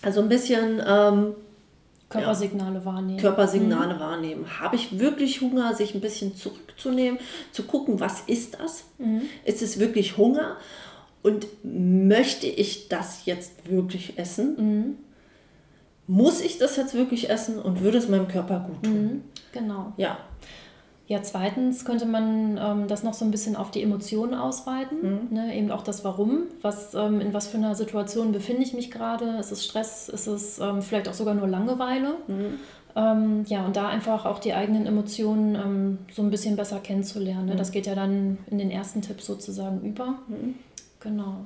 Also 0.02 0.22
ein 0.22 0.30
bisschen 0.30 0.82
ähm, 0.86 1.36
Körpersignale 2.10 2.80
ja. 2.80 2.86
wahrnehmen. 2.86 3.20
Körpersignale 3.20 3.96
mhm. 3.96 4.00
wahrnehmen. 4.00 4.60
Habe 4.60 4.76
ich 4.76 5.00
wirklich 5.00 5.42
Hunger, 5.42 5.74
sich 5.74 5.96
ein 5.96 6.02
bisschen 6.02 6.36
zurückzunehmen, 6.36 7.20
zu 7.52 7.64
gucken, 7.64 8.00
was 8.00 8.22
ist 8.22 8.60
das? 8.60 8.86
Mhm. 8.98 9.22
Ist 9.46 9.62
es 9.62 9.80
wirklich 9.80 10.18
Hunger? 10.18 10.58
Und 11.24 11.48
möchte 11.64 12.48
ich 12.48 12.90
das 12.90 13.26
jetzt 13.26 13.70
wirklich 13.70 14.18
essen? 14.18 14.56
Mhm. 14.58 14.96
Muss 16.08 16.42
ich 16.42 16.58
das 16.58 16.76
jetzt 16.76 16.94
wirklich 16.94 17.30
essen 17.30 17.60
und 17.60 17.82
würde 17.82 18.00
es 18.00 18.10
meinem 18.10 18.28
Körper 18.28 18.66
gut 18.68 18.84
tun? 18.84 19.04
Mhm. 19.04 19.24
Genau. 19.54 19.94
Ja. 19.98 20.18
Ja, 21.12 21.22
zweitens 21.22 21.84
könnte 21.84 22.06
man 22.06 22.58
ähm, 22.58 22.88
das 22.88 23.04
noch 23.04 23.14
so 23.14 23.26
ein 23.26 23.32
bisschen 23.32 23.58
auf 23.58 23.70
die 23.70 23.84
Emotionen 23.84 24.34
ausweiten, 24.34 25.28
mhm. 25.30 25.36
ne? 25.36 25.58
eben 25.58 25.70
auch 25.70 25.84
das 25.84 26.06
Warum, 26.06 26.44
was, 26.62 26.94
ähm, 26.94 27.20
in 27.20 27.34
was 27.34 27.48
für 27.48 27.58
einer 27.58 27.76
Situation 27.76 28.32
befinde 28.32 28.64
ich 28.64 28.74
mich 28.74 28.92
gerade, 28.92 29.36
ist 29.38 29.52
es 29.52 29.66
Stress, 29.66 30.08
ist 30.08 30.28
es 30.28 30.60
ähm, 30.60 30.82
vielleicht 30.82 31.10
auch 31.10 31.14
sogar 31.14 31.34
nur 31.34 31.50
Langeweile. 31.50 32.14
Mhm. 32.28 32.60
Ähm, 32.96 33.44
ja, 33.48 33.66
und 33.66 33.76
da 33.76 33.90
einfach 33.90 34.24
auch 34.26 34.40
die 34.40 34.54
eigenen 34.54 34.86
Emotionen 34.86 35.56
ähm, 35.56 35.98
so 36.14 36.22
ein 36.22 36.30
bisschen 36.30 36.56
besser 36.56 36.80
kennenzulernen. 36.80 37.48
Ne? 37.48 37.54
Mhm. 37.56 37.58
Das 37.58 37.74
geht 37.74 37.88
ja 37.88 37.96
dann 37.96 38.38
in 38.50 38.58
den 38.58 38.72
ersten 38.72 39.02
Tipps 39.02 39.26
sozusagen 39.26 39.82
über. 39.82 40.16
Mhm. 40.30 40.56
Genau. 41.02 41.46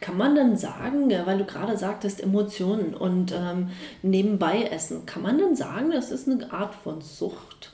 Kann 0.00 0.16
man 0.16 0.34
dann 0.34 0.56
sagen, 0.56 1.08
weil 1.24 1.38
du 1.38 1.44
gerade 1.44 1.76
sagtest, 1.76 2.20
Emotionen 2.20 2.94
und 2.94 3.30
ähm, 3.30 3.68
nebenbei 4.02 4.64
essen, 4.64 5.06
kann 5.06 5.22
man 5.22 5.38
dann 5.38 5.54
sagen, 5.54 5.92
das 5.92 6.10
ist 6.10 6.28
eine 6.28 6.52
Art 6.52 6.74
von 6.74 7.00
Sucht? 7.00 7.73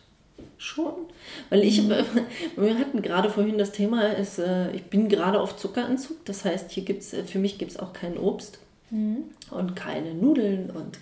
Schon. 0.61 0.95
Weil 1.49 1.65
ich, 1.65 1.83
mhm. 1.83 1.95
wir 2.57 2.79
hatten 2.79 3.03
gerade 3.03 3.31
vorhin 3.31 3.59
das 3.59 3.73
Thema, 3.73 4.09
ist, 4.09 4.39
äh, 4.39 4.71
ich 4.73 4.85
bin 4.85 5.09
gerade 5.09 5.41
auf 5.41 5.57
Zuckerentzug. 5.57 6.25
Das 6.27 6.45
heißt, 6.45 6.71
hier 6.71 6.85
gibt's, 6.85 7.13
äh, 7.13 7.25
für 7.25 7.39
mich 7.39 7.59
gibt 7.59 7.73
es 7.73 7.79
auch 7.79 7.93
kein 7.93 8.19
Obst 8.19 8.59
mhm. 8.91 9.25
und 9.51 9.75
keine 9.75 10.15
Nudeln 10.15 10.71
und 10.71 10.99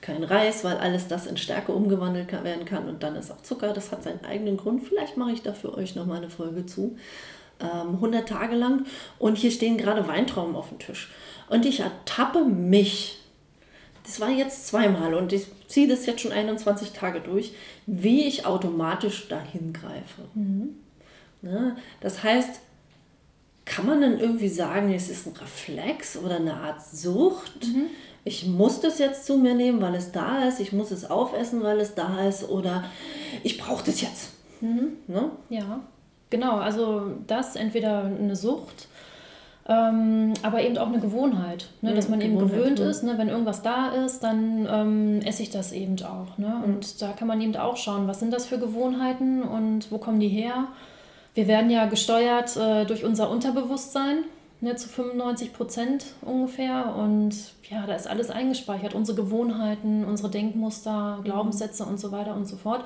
kein 0.00 0.24
Reis, 0.24 0.64
weil 0.64 0.78
alles 0.78 1.06
das 1.06 1.26
in 1.26 1.36
Stärke 1.36 1.72
umgewandelt 1.72 2.32
werden 2.32 2.64
kann. 2.64 2.88
Und 2.88 3.02
dann 3.02 3.14
ist 3.14 3.30
auch 3.30 3.42
Zucker, 3.42 3.72
das 3.72 3.92
hat 3.92 4.02
seinen 4.02 4.24
eigenen 4.24 4.56
Grund. 4.56 4.82
Vielleicht 4.82 5.16
mache 5.16 5.32
ich 5.32 5.42
da 5.42 5.52
für 5.52 5.76
euch 5.76 5.94
nochmal 5.94 6.16
eine 6.16 6.30
Folge 6.30 6.66
zu. 6.66 6.96
100 7.60 8.20
ähm, 8.20 8.26
Tage 8.26 8.56
lang. 8.56 8.86
Und 9.20 9.38
hier 9.38 9.52
stehen 9.52 9.76
gerade 9.76 10.08
Weintrauben 10.08 10.56
auf 10.56 10.70
dem 10.70 10.80
Tisch. 10.80 11.12
Und 11.48 11.64
ich 11.66 11.80
ertappe 11.80 12.44
mich 12.44 13.21
das 14.04 14.20
war 14.20 14.30
jetzt 14.30 14.66
zweimal 14.66 15.14
und 15.14 15.32
ich 15.32 15.46
ziehe 15.68 15.88
das 15.88 16.06
jetzt 16.06 16.20
schon 16.20 16.32
21 16.32 16.92
Tage 16.92 17.20
durch, 17.20 17.54
wie 17.86 18.26
ich 18.26 18.46
automatisch 18.46 19.28
dahin 19.28 19.72
greife. 19.72 20.22
Mhm. 20.34 20.76
Ne? 21.40 21.76
Das 22.00 22.22
heißt, 22.22 22.60
kann 23.64 23.86
man 23.86 24.00
dann 24.00 24.18
irgendwie 24.18 24.48
sagen, 24.48 24.92
es 24.92 25.08
ist 25.08 25.26
ein 25.26 25.36
Reflex 25.36 26.16
oder 26.16 26.36
eine 26.36 26.54
Art 26.54 26.84
Sucht? 26.84 27.66
Mhm. 27.66 27.86
Ich 28.24 28.46
muss 28.46 28.80
das 28.80 28.98
jetzt 28.98 29.26
zu 29.26 29.38
mir 29.38 29.54
nehmen, 29.54 29.80
weil 29.80 29.94
es 29.94 30.12
da 30.12 30.46
ist. 30.46 30.60
Ich 30.60 30.72
muss 30.72 30.90
es 30.90 31.10
aufessen, 31.10 31.62
weil 31.62 31.80
es 31.80 31.94
da 31.94 32.26
ist. 32.26 32.48
Oder 32.48 32.84
ich 33.42 33.58
brauche 33.58 33.84
das 33.84 34.00
jetzt. 34.00 34.30
Mhm. 34.60 34.96
Ne? 35.06 35.30
Ja, 35.48 35.80
genau. 36.30 36.58
Also 36.58 37.16
das 37.26 37.56
entweder 37.56 38.04
eine 38.04 38.36
Sucht 38.36 38.88
ähm, 39.68 40.34
aber 40.42 40.62
eben 40.62 40.76
auch 40.76 40.88
eine 40.88 40.98
Gewohnheit, 40.98 41.68
ne? 41.82 41.94
dass 41.94 42.08
man 42.08 42.20
eben 42.20 42.38
gewöhnt 42.38 42.80
ist, 42.80 43.04
ne? 43.04 43.14
wenn 43.16 43.28
irgendwas 43.28 43.62
da 43.62 43.90
ist, 43.90 44.20
dann 44.20 44.66
ähm, 44.68 45.20
esse 45.24 45.42
ich 45.42 45.50
das 45.50 45.72
eben 45.72 45.96
auch. 46.02 46.36
Ne? 46.36 46.48
Mhm. 46.48 46.64
Und 46.64 47.00
da 47.00 47.12
kann 47.12 47.28
man 47.28 47.40
eben 47.40 47.54
auch 47.56 47.76
schauen, 47.76 48.08
was 48.08 48.18
sind 48.18 48.32
das 48.32 48.46
für 48.46 48.58
Gewohnheiten 48.58 49.42
und 49.42 49.92
wo 49.92 49.98
kommen 49.98 50.18
die 50.18 50.28
her. 50.28 50.68
Wir 51.34 51.46
werden 51.46 51.70
ja 51.70 51.86
gesteuert 51.86 52.56
äh, 52.56 52.84
durch 52.86 53.04
unser 53.04 53.30
Unterbewusstsein, 53.30 54.24
ne, 54.60 54.74
zu 54.74 54.88
95 54.88 55.52
Prozent 55.52 56.06
ungefähr. 56.22 56.94
Und 56.96 57.34
ja, 57.70 57.86
da 57.86 57.94
ist 57.94 58.08
alles 58.08 58.30
eingespeichert, 58.30 58.94
unsere 58.94 59.16
Gewohnheiten, 59.16 60.04
unsere 60.04 60.28
Denkmuster, 60.28 61.18
mhm. 61.18 61.24
Glaubenssätze 61.24 61.84
und 61.84 62.00
so 62.00 62.10
weiter 62.10 62.34
und 62.34 62.46
so 62.46 62.56
fort. 62.56 62.84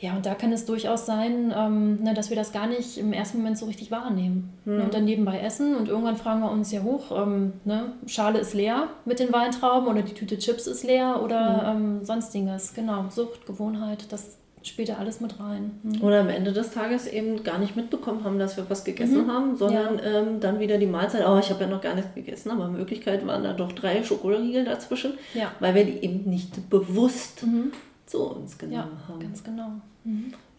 Ja, 0.00 0.16
und 0.16 0.24
da 0.24 0.34
kann 0.34 0.50
es 0.50 0.64
durchaus 0.64 1.04
sein, 1.04 1.52
ähm, 1.54 2.02
ne, 2.02 2.14
dass 2.14 2.30
wir 2.30 2.36
das 2.36 2.52
gar 2.52 2.66
nicht 2.66 2.96
im 2.96 3.12
ersten 3.12 3.38
Moment 3.38 3.58
so 3.58 3.66
richtig 3.66 3.90
wahrnehmen. 3.90 4.50
Mhm. 4.64 4.76
Ne, 4.76 4.84
und 4.84 4.94
dann 4.94 5.04
nebenbei 5.04 5.40
essen 5.40 5.76
und 5.76 5.88
irgendwann 5.88 6.16
fragen 6.16 6.40
wir 6.40 6.50
uns 6.50 6.72
ja 6.72 6.82
hoch, 6.82 7.12
ähm, 7.14 7.52
ne, 7.66 7.92
Schale 8.06 8.38
ist 8.38 8.54
leer 8.54 8.88
mit 9.04 9.18
den 9.20 9.30
Weintrauben 9.30 9.88
oder 9.88 10.00
die 10.00 10.14
Tüte 10.14 10.38
Chips 10.38 10.66
ist 10.66 10.84
leer 10.84 11.20
oder 11.22 11.74
mhm. 11.74 11.98
ähm, 11.98 12.04
sonstiges. 12.04 12.72
Genau, 12.72 13.04
Sucht, 13.10 13.46
Gewohnheit, 13.46 14.10
das 14.10 14.38
spielt 14.62 14.88
ja 14.88 14.96
alles 14.96 15.20
mit 15.20 15.38
rein. 15.38 15.78
Mhm. 15.82 16.02
Oder 16.02 16.20
am 16.20 16.30
Ende 16.30 16.52
des 16.52 16.70
Tages 16.70 17.06
eben 17.06 17.44
gar 17.44 17.58
nicht 17.58 17.76
mitbekommen 17.76 18.24
haben, 18.24 18.38
dass 18.38 18.56
wir 18.56 18.68
was 18.70 18.84
gegessen 18.84 19.26
mhm. 19.26 19.30
haben, 19.30 19.56
sondern 19.56 19.98
ja. 19.98 20.04
ähm, 20.04 20.40
dann 20.40 20.60
wieder 20.60 20.78
die 20.78 20.86
Mahlzeit, 20.86 21.26
oh, 21.26 21.38
ich 21.38 21.50
habe 21.50 21.64
ja 21.64 21.70
noch 21.70 21.82
gar 21.82 21.94
nichts 21.94 22.14
gegessen, 22.14 22.50
aber 22.50 22.66
in 22.66 22.78
Wirklichkeit 22.78 23.26
waren 23.26 23.42
da 23.42 23.52
doch 23.52 23.72
drei 23.72 24.02
Schokoriegel 24.02 24.64
dazwischen, 24.64 25.12
ja. 25.34 25.52
weil 25.60 25.74
wir 25.74 25.84
die 25.84 26.02
eben 26.02 26.28
nicht 26.28 26.70
bewusst 26.70 27.42
mhm. 27.42 27.72
zu 28.06 28.22
uns 28.30 28.56
genommen 28.56 28.98
ja, 28.98 29.08
haben. 29.08 29.20
Ganz 29.20 29.44
genau. 29.44 29.72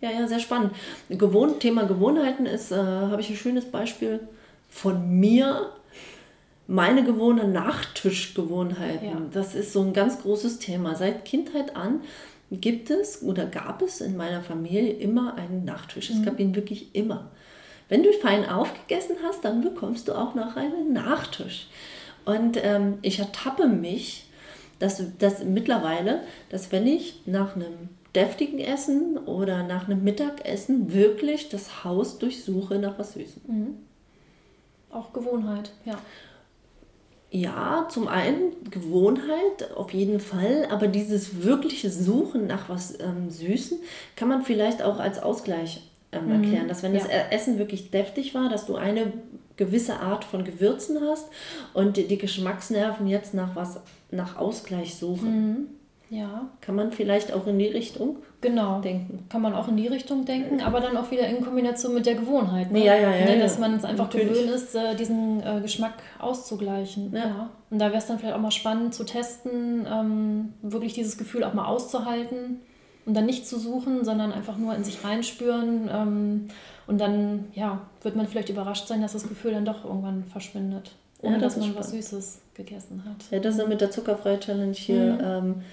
Ja, 0.02 0.12
ja, 0.12 0.28
sehr 0.28 0.40
spannend. 0.40 0.74
Gewohn 1.10 1.60
Thema 1.60 1.86
Gewohnheiten 1.86 2.46
ist, 2.46 2.72
äh, 2.72 2.76
habe 2.76 3.22
ich 3.22 3.30
ein 3.30 3.36
schönes 3.36 3.66
Beispiel 3.66 4.20
von 4.70 5.20
mir. 5.20 5.72
Meine 6.68 7.04
gewohnte 7.04 7.48
Nachtischgewohnheiten. 7.48 9.08
Ja. 9.08 9.22
Das 9.34 9.56
ist 9.56 9.74
so 9.74 9.82
ein 9.82 9.94
ganz 9.94 10.22
großes 10.22 10.60
Thema. 10.60 10.96
Seit 10.96 11.26
Kindheit 11.26 11.76
an 11.76 12.02
gibt 12.50 12.90
es 12.90 13.22
oder 13.24 13.46
gab 13.46 13.82
es 13.82 14.00
in 14.00 14.16
meiner 14.16 14.42
Familie 14.42 14.94
immer 14.94 15.36
einen 15.36 15.66
Nachtisch. 15.66 16.10
Es 16.10 16.18
mhm. 16.18 16.26
gab 16.26 16.40
ihn 16.40 16.56
wirklich 16.56 16.96
immer. 16.96 17.30
Wenn 17.90 18.04
du 18.04 18.14
fein 18.14 18.48
aufgegessen 18.48 19.18
hast, 19.24 19.44
dann 19.44 19.62
bekommst 19.62 20.08
du 20.08 20.14
auch 20.14 20.34
noch 20.34 20.56
einen 20.56 20.94
Nachtisch. 20.94 21.68
Und 22.24 22.58
ähm, 22.64 23.00
ich 23.02 23.20
ertappe 23.20 23.68
mich, 23.68 24.28
dass, 24.80 25.04
dass 25.20 25.44
mittlerweile, 25.44 26.22
dass 26.50 26.72
wenn 26.72 26.88
ich 26.88 27.22
nach 27.26 27.56
einem 27.56 27.90
deftigen 28.16 28.60
Essen 28.60 29.18
oder 29.18 29.64
nach 29.64 29.88
einem 29.88 30.04
Mittagessen 30.04 30.94
wirklich 30.94 31.50
das 31.50 31.84
Haus 31.84 32.20
durchsuche 32.20 32.78
nach 32.80 33.00
was 33.00 33.14
Süßem. 33.14 33.42
Mhm. 33.48 33.76
Auch 34.90 35.14
Gewohnheit, 35.14 35.72
ja. 35.86 35.98
Ja, 37.34 37.88
zum 37.90 38.10
einen 38.10 38.70
Gewohnheit 38.70 39.72
auf 39.78 39.94
jeden 39.94 40.20
Fall, 40.20 40.68
aber 40.70 40.88
dieses 40.88 41.44
wirkliche 41.44 41.90
Suchen 41.90 42.46
nach 42.46 42.68
was 42.68 43.00
ähm, 43.00 43.30
Süßen 43.30 43.80
kann 44.18 44.28
man 44.28 44.44
vielleicht 44.44 44.84
auch 44.84 45.00
als 45.00 45.18
Ausgleich 45.24 45.90
ähm, 46.12 46.26
mhm. 46.26 46.44
erklären, 46.44 46.68
dass 46.68 46.84
wenn 46.84 46.94
ja. 46.94 47.00
das 47.00 47.10
Essen 47.32 47.58
wirklich 47.58 47.90
deftig 47.90 48.36
war, 48.36 48.50
dass 48.50 48.66
du 48.66 48.76
eine 48.76 49.14
gewisse 49.56 50.02
Art 50.02 50.26
von 50.26 50.44
Gewürzen 50.44 51.00
hast 51.02 51.30
und 51.74 51.96
die, 51.96 52.08
die 52.08 52.18
Geschmacksnerven 52.18 53.08
jetzt 53.08 53.34
nach 53.34 53.56
was 53.56 53.80
nach 54.10 54.36
Ausgleich 54.36 54.96
suchen. 54.96 55.48
Mhm. 55.48 55.68
Ja. 56.12 56.50
Kann 56.60 56.76
man 56.76 56.92
vielleicht 56.92 57.32
auch 57.32 57.48
in 57.48 57.58
die 57.58 57.68
Richtung 57.68 58.18
genau. 58.42 58.82
denken. 58.82 59.26
Kann 59.30 59.42
man 59.42 59.56
auch 59.56 59.70
in 59.70 59.78
die 59.78 59.88
Richtung 59.88 60.26
denken, 60.26 60.60
aber 60.60 60.82
dann 60.82 60.98
auch 60.98 61.10
wieder 61.10 61.26
in 61.26 61.42
Kombination 61.42 61.94
mit 61.94 62.06
der 62.06 62.16
Gewohnheit. 62.16 62.70
Ne? 62.70 62.84
Ja, 62.84 62.96
ja, 62.96 63.16
ja, 63.16 63.26
ne? 63.28 63.40
Dass 63.40 63.58
man 63.58 63.76
es 63.76 63.86
einfach 63.86 64.08
Natürlich. 64.08 64.28
gewöhnt 64.28 64.50
ist, 64.50 64.76
äh, 64.76 64.94
diesen 64.94 65.42
äh, 65.42 65.62
Geschmack 65.62 65.94
auszugleichen. 66.20 67.14
Ja. 67.14 67.20
ja. 67.20 67.50
Und 67.70 67.80
da 67.80 67.86
wäre 67.86 68.00
es 68.00 68.08
dann 68.08 68.20
vielleicht 68.20 68.36
auch 68.36 68.42
mal 68.42 68.52
spannend 68.52 68.94
zu 68.94 69.06
testen, 69.06 69.88
ähm, 69.90 70.54
wirklich 70.62 70.94
dieses 70.94 71.18
Gefühl 71.18 71.46
auch 71.46 71.54
mal 71.54 71.66
auszuhalten 71.66 72.60
und 73.06 73.14
dann 73.14 73.26
nicht 73.26 73.48
zu 73.48 73.58
suchen, 73.58 74.04
sondern 74.04 74.34
einfach 74.34 74.58
nur 74.58 74.76
in 74.76 74.84
sich 74.84 75.06
reinspüren. 75.06 75.90
Ähm, 75.90 76.48
und 76.88 77.00
dann 77.00 77.46
ja, 77.54 77.84
wird 78.02 78.18
man 78.18 78.28
vielleicht 78.28 78.50
überrascht 78.50 78.86
sein, 78.86 79.02
dass 79.02 79.14
das 79.14 79.30
Gefühl 79.30 79.54
dann 79.54 79.64
doch 79.64 79.86
irgendwann 79.86 80.26
verschwindet. 80.26 80.92
Ohne 81.22 81.36
ja, 81.36 81.40
das 81.40 81.56
dass 81.56 81.66
man 81.66 81.76
was 81.78 81.92
Süßes 81.92 82.42
gegessen 82.54 83.06
hat. 83.06 83.32
Ja, 83.32 83.40
das 83.40 83.56
ist 83.56 83.62
ja 83.62 83.68
mit 83.68 83.80
der 83.80 83.92
Zuckerfrei 83.92 84.36
Challenge 84.38 84.74
hier. 84.74 85.14
Mhm. 85.14 85.20
Ähm, 85.24 85.56
äh, 85.60 85.64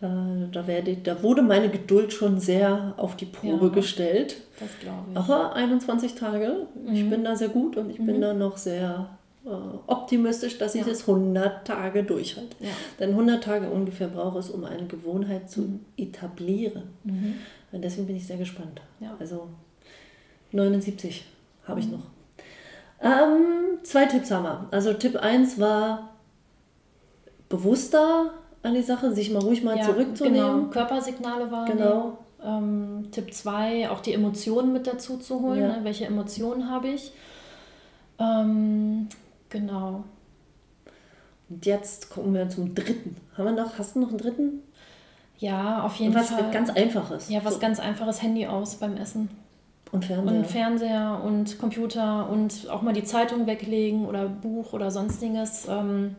da, 0.00 0.66
werde, 0.66 0.96
da 0.96 1.22
wurde 1.22 1.42
meine 1.42 1.70
Geduld 1.70 2.12
schon 2.12 2.38
sehr 2.38 2.94
auf 2.96 3.16
die 3.16 3.24
Probe 3.26 3.66
ja, 3.66 3.72
gestellt. 3.72 4.36
Das 4.60 4.70
glaube 4.78 5.08
ich. 5.10 5.16
Aber 5.16 5.54
21 5.54 6.14
Tage, 6.14 6.66
mhm. 6.74 6.92
ich 6.92 7.10
bin 7.10 7.24
da 7.24 7.34
sehr 7.34 7.48
gut 7.48 7.76
und 7.76 7.90
ich 7.90 7.98
mhm. 7.98 8.06
bin 8.06 8.20
da 8.20 8.32
noch 8.32 8.56
sehr 8.56 9.10
äh, 9.44 9.50
optimistisch, 9.88 10.56
dass 10.58 10.76
ich 10.76 10.86
ja. 10.86 10.92
es 10.92 11.08
100 11.08 11.66
Tage 11.66 12.04
durchhalte. 12.04 12.56
Ja. 12.60 12.70
Denn 13.00 13.10
100 13.10 13.42
Tage 13.42 13.68
ungefähr 13.70 14.06
brauche 14.06 14.38
es, 14.38 14.50
um 14.50 14.64
eine 14.64 14.86
Gewohnheit 14.86 15.50
zu 15.50 15.62
mhm. 15.62 15.80
etablieren. 15.96 16.84
Mhm. 17.02 17.34
Und 17.72 17.82
deswegen 17.82 18.06
bin 18.06 18.16
ich 18.16 18.26
sehr 18.26 18.38
gespannt. 18.38 18.80
Also 19.18 19.48
79 20.52 21.24
habe 21.66 21.80
ich 21.80 21.86
mhm. 21.86 21.92
noch. 21.92 22.06
Ähm, 23.00 23.78
zwei 23.82 24.06
Tipps 24.06 24.30
haben 24.30 24.44
wir. 24.44 24.68
Also 24.70 24.92
Tipp 24.92 25.16
1 25.16 25.58
war 25.58 26.10
bewusster 27.48 28.32
an 28.62 28.74
die 28.74 28.82
Sache, 28.82 29.14
sich 29.14 29.30
mal 29.30 29.42
ruhig 29.42 29.62
mal 29.62 29.76
ja, 29.76 29.84
zurückzunehmen. 29.84 30.56
Genau. 30.56 30.70
Körpersignale 30.70 31.50
wahrnehmen. 31.50 31.78
Genau. 31.78 32.18
Ähm, 32.44 33.08
Tipp 33.10 33.32
2, 33.32 33.90
auch 33.90 34.00
die 34.00 34.12
Emotionen 34.12 34.72
mit 34.72 34.86
dazu 34.86 35.16
zu 35.16 35.40
holen. 35.40 35.60
Ja. 35.60 35.68
Ne? 35.68 35.80
Welche 35.82 36.06
Emotionen 36.06 36.70
habe 36.70 36.88
ich? 36.88 37.12
Ähm, 38.18 39.08
genau. 39.48 40.04
Und 41.48 41.66
jetzt 41.66 42.10
kommen 42.10 42.34
wir 42.34 42.48
zum 42.48 42.74
dritten. 42.74 43.16
Haben 43.36 43.56
wir 43.56 43.64
noch, 43.64 43.78
hast 43.78 43.96
du 43.96 44.00
noch 44.00 44.08
einen 44.08 44.18
dritten? 44.18 44.62
Ja, 45.38 45.82
auf 45.82 45.96
jeden 45.96 46.14
was 46.14 46.30
Fall. 46.30 46.44
Was 46.46 46.52
ganz 46.52 46.70
Einfaches. 46.70 47.28
Ja, 47.28 47.44
was 47.44 47.54
so. 47.54 47.60
ganz 47.60 47.78
Einfaches, 47.80 48.22
Handy 48.22 48.46
aus 48.46 48.76
beim 48.76 48.96
Essen. 48.96 49.30
Und 49.90 50.04
Fernseher. 50.04 50.36
Und 50.36 50.46
Fernseher 50.46 51.22
und 51.24 51.58
Computer 51.58 52.28
und 52.28 52.68
auch 52.68 52.82
mal 52.82 52.92
die 52.92 53.04
Zeitung 53.04 53.46
weglegen 53.46 54.04
oder 54.04 54.28
Buch 54.28 54.72
oder 54.74 54.90
sonstiges. 54.90 55.66
Ähm, 55.68 56.16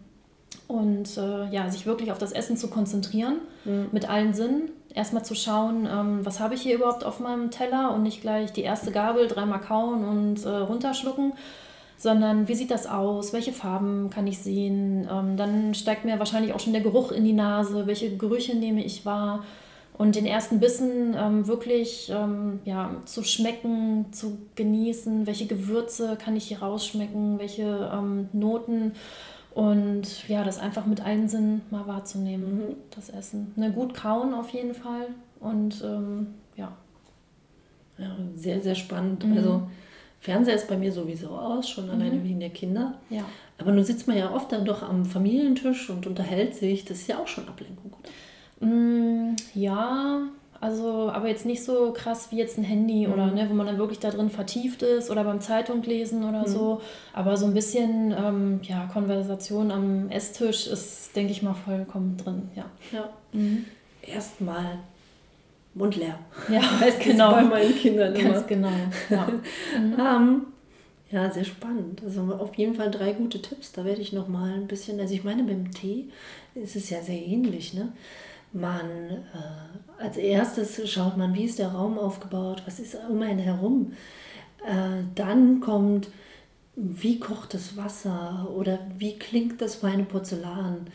und 0.70 1.18
äh, 1.18 1.50
ja, 1.50 1.68
sich 1.70 1.88
wirklich 1.88 2.12
auf 2.12 2.20
das 2.20 2.32
Essen 2.32 2.56
zu 2.56 2.70
konzentrieren, 2.70 3.40
mhm. 3.66 3.88
mit 3.92 4.08
allen 4.08 4.36
Sinnen. 4.36 4.70
Erstmal 4.94 5.26
zu 5.26 5.34
schauen, 5.34 5.88
ähm, 5.92 6.20
was 6.24 6.40
habe 6.40 6.54
ich 6.54 6.62
hier 6.62 6.76
überhaupt 6.76 7.04
auf 7.04 7.20
meinem 7.20 7.50
Teller 7.50 7.92
und 7.94 8.04
nicht 8.04 8.22
gleich 8.22 8.54
die 8.54 8.62
erste 8.62 8.92
Gabel 8.92 9.28
dreimal 9.28 9.62
kauen 9.62 10.06
und 10.06 10.46
äh, 10.46 10.50
runterschlucken, 10.50 11.34
sondern 11.98 12.48
wie 12.48 12.54
sieht 12.54 12.70
das 12.70 12.86
aus, 12.86 13.34
welche 13.34 13.52
Farben 13.52 14.12
kann 14.12 14.28
ich 14.28 14.38
sehen. 14.40 15.08
Ähm, 15.12 15.38
dann 15.38 15.74
steigt 15.74 16.06
mir 16.06 16.20
wahrscheinlich 16.20 16.54
auch 16.54 16.60
schon 16.60 16.74
der 16.74 16.84
Geruch 16.84 17.12
in 17.12 17.26
die 17.26 17.34
Nase, 17.34 17.88
welche 17.88 18.16
Gerüche 18.16 18.56
nehme 18.56 18.86
ich 18.86 19.06
wahr. 19.08 19.44
Und 19.98 20.16
den 20.16 20.28
ersten 20.28 20.60
Bissen 20.60 21.16
ähm, 21.18 21.48
wirklich 21.48 22.12
ähm, 22.14 22.60
ja, 22.64 22.96
zu 23.06 23.24
schmecken, 23.24 24.06
zu 24.12 24.38
genießen, 24.54 25.26
welche 25.26 25.48
Gewürze 25.48 26.16
kann 26.24 26.36
ich 26.36 26.46
hier 26.46 26.60
rausschmecken, 26.60 27.40
welche 27.40 27.92
ähm, 27.92 28.30
Noten 28.34 28.94
und 29.60 30.30
ja, 30.30 30.46
das 30.46 30.58
einfach 30.58 30.86
mit 30.86 31.02
allen 31.02 31.28
Sinnen 31.28 31.64
mal 31.70 31.86
wahrzunehmen, 31.86 32.60
mhm. 32.60 32.76
das 32.96 33.10
Essen. 33.10 33.52
Ne, 33.58 33.70
gut 33.74 33.94
kauen 33.94 34.34
auf 34.34 34.52
jeden 34.52 34.74
Fall. 34.74 35.08
Und 35.42 35.84
ähm, 35.84 36.28
ja. 36.56 36.72
Ja, 37.98 38.16
sehr, 38.38 38.62
sehr 38.62 38.76
spannend. 38.76 39.26
Mhm. 39.26 39.36
Also 39.36 39.64
Fernseher 40.22 40.56
ist 40.56 40.70
bei 40.70 40.78
mir 40.78 40.94
sowieso 40.94 41.32
aus, 41.32 41.70
schon 41.70 41.88
mhm. 41.88 41.92
alleine 41.92 42.24
wegen 42.24 42.40
der 42.40 42.52
Kinder. 42.52 43.00
Ja. 43.10 43.26
Aber 43.58 43.74
nun 43.74 43.84
sitzt 43.84 44.08
man 44.08 44.18
ja 44.18 44.34
oft 44.34 44.50
dann 44.50 44.64
doch 44.64 44.82
am 44.82 45.04
Familientisch 45.06 45.90
und 45.90 46.08
unterhält 46.08 46.56
sich. 46.56 46.86
Das 46.86 47.00
ist 47.00 47.10
ja 47.10 47.20
auch 47.20 47.28
schon 47.28 47.46
Ablenkung, 47.50 47.92
oder? 48.00 48.66
Mm, 48.66 49.36
ja, 49.56 50.22
also, 50.62 51.10
aber 51.10 51.30
jetzt 51.30 51.46
nicht 51.46 51.64
so 51.64 51.94
krass 51.94 52.32
wie 52.32 52.38
jetzt 52.38 52.58
ein 52.58 52.64
Handy 52.64 53.08
mhm. 53.08 53.14
oder 53.14 53.28
ne, 53.28 53.48
wo 53.50 53.54
man 53.54 53.66
dann 53.66 53.78
wirklich 53.78 54.00
da 54.00 54.10
drin 54.10 54.30
vertieft 54.30 54.82
ist 54.84 55.10
oder 55.10 55.24
beim 55.24 55.40
Zeitung 55.40 55.82
lesen 55.84 56.24
oder 56.28 56.42
mhm. 56.42 56.52
so. 56.52 56.82
Aber 57.14 57.38
so 57.38 57.46
ein 57.46 57.54
bisschen 57.54 58.12
ähm, 58.12 58.60
ja, 58.64 58.90
Konversation 58.92 59.72
am 59.72 60.10
Esstisch 60.10 60.68
ist, 60.68 61.16
denke 61.16 61.32
ich 61.32 61.42
mal, 61.42 61.54
vollkommen 61.54 62.18
drin. 62.18 62.50
Ja. 62.56 62.66
ja. 62.92 63.10
Mhm. 63.32 63.66
Erstmal 64.02 64.80
Mund 65.76 65.96
leer. 65.96 66.20
Ja, 66.50 66.62
heißt 66.82 67.00
genau. 67.00 67.32
bei 67.32 67.44
meinen 67.44 67.76
Kindern 67.76 68.14
immer. 68.14 68.34
Ganz 68.34 68.48
genau. 68.48 68.72
Ja. 69.10 69.28
um, 69.28 69.94
ähm, 69.98 70.42
ja, 71.10 71.32
sehr 71.32 71.46
spannend. 71.46 72.04
Also 72.04 72.22
auf 72.34 72.54
jeden 72.56 72.76
Fall 72.76 72.92
drei 72.92 73.14
gute 73.14 73.42
Tipps. 73.42 73.72
Da 73.72 73.86
werde 73.86 74.02
ich 74.02 74.12
noch 74.12 74.28
mal 74.28 74.52
ein 74.52 74.68
bisschen, 74.68 75.00
also 75.00 75.14
ich 75.14 75.24
meine, 75.24 75.44
beim 75.44 75.72
Tee 75.72 76.10
ist 76.54 76.76
es 76.76 76.90
ja 76.90 77.02
sehr 77.02 77.20
ähnlich. 77.20 77.74
Ne? 77.74 77.94
Man, 78.52 78.90
äh, 78.90 80.02
als 80.02 80.18
erstes 80.18 80.90
schaut 80.90 81.18
man, 81.18 81.36
wie 81.36 81.46
ist 81.46 81.60
der 81.60 81.70
Raum 81.70 82.00
aufgebaut, 82.00 82.64
was 82.66 82.80
ist 82.80 82.98
um 83.10 83.22
einen 83.22 83.40
herum. 83.40 83.94
Äh, 84.66 85.04
dann 85.16 85.60
kommt, 85.60 86.10
wie 86.76 87.20
kocht 87.20 87.54
das 87.54 87.78
Wasser 87.78 88.50
oder 88.56 88.80
wie 88.98 89.18
klingt 89.20 89.62
das 89.62 89.76
feine 89.76 90.04
Porzellan. 90.04 90.88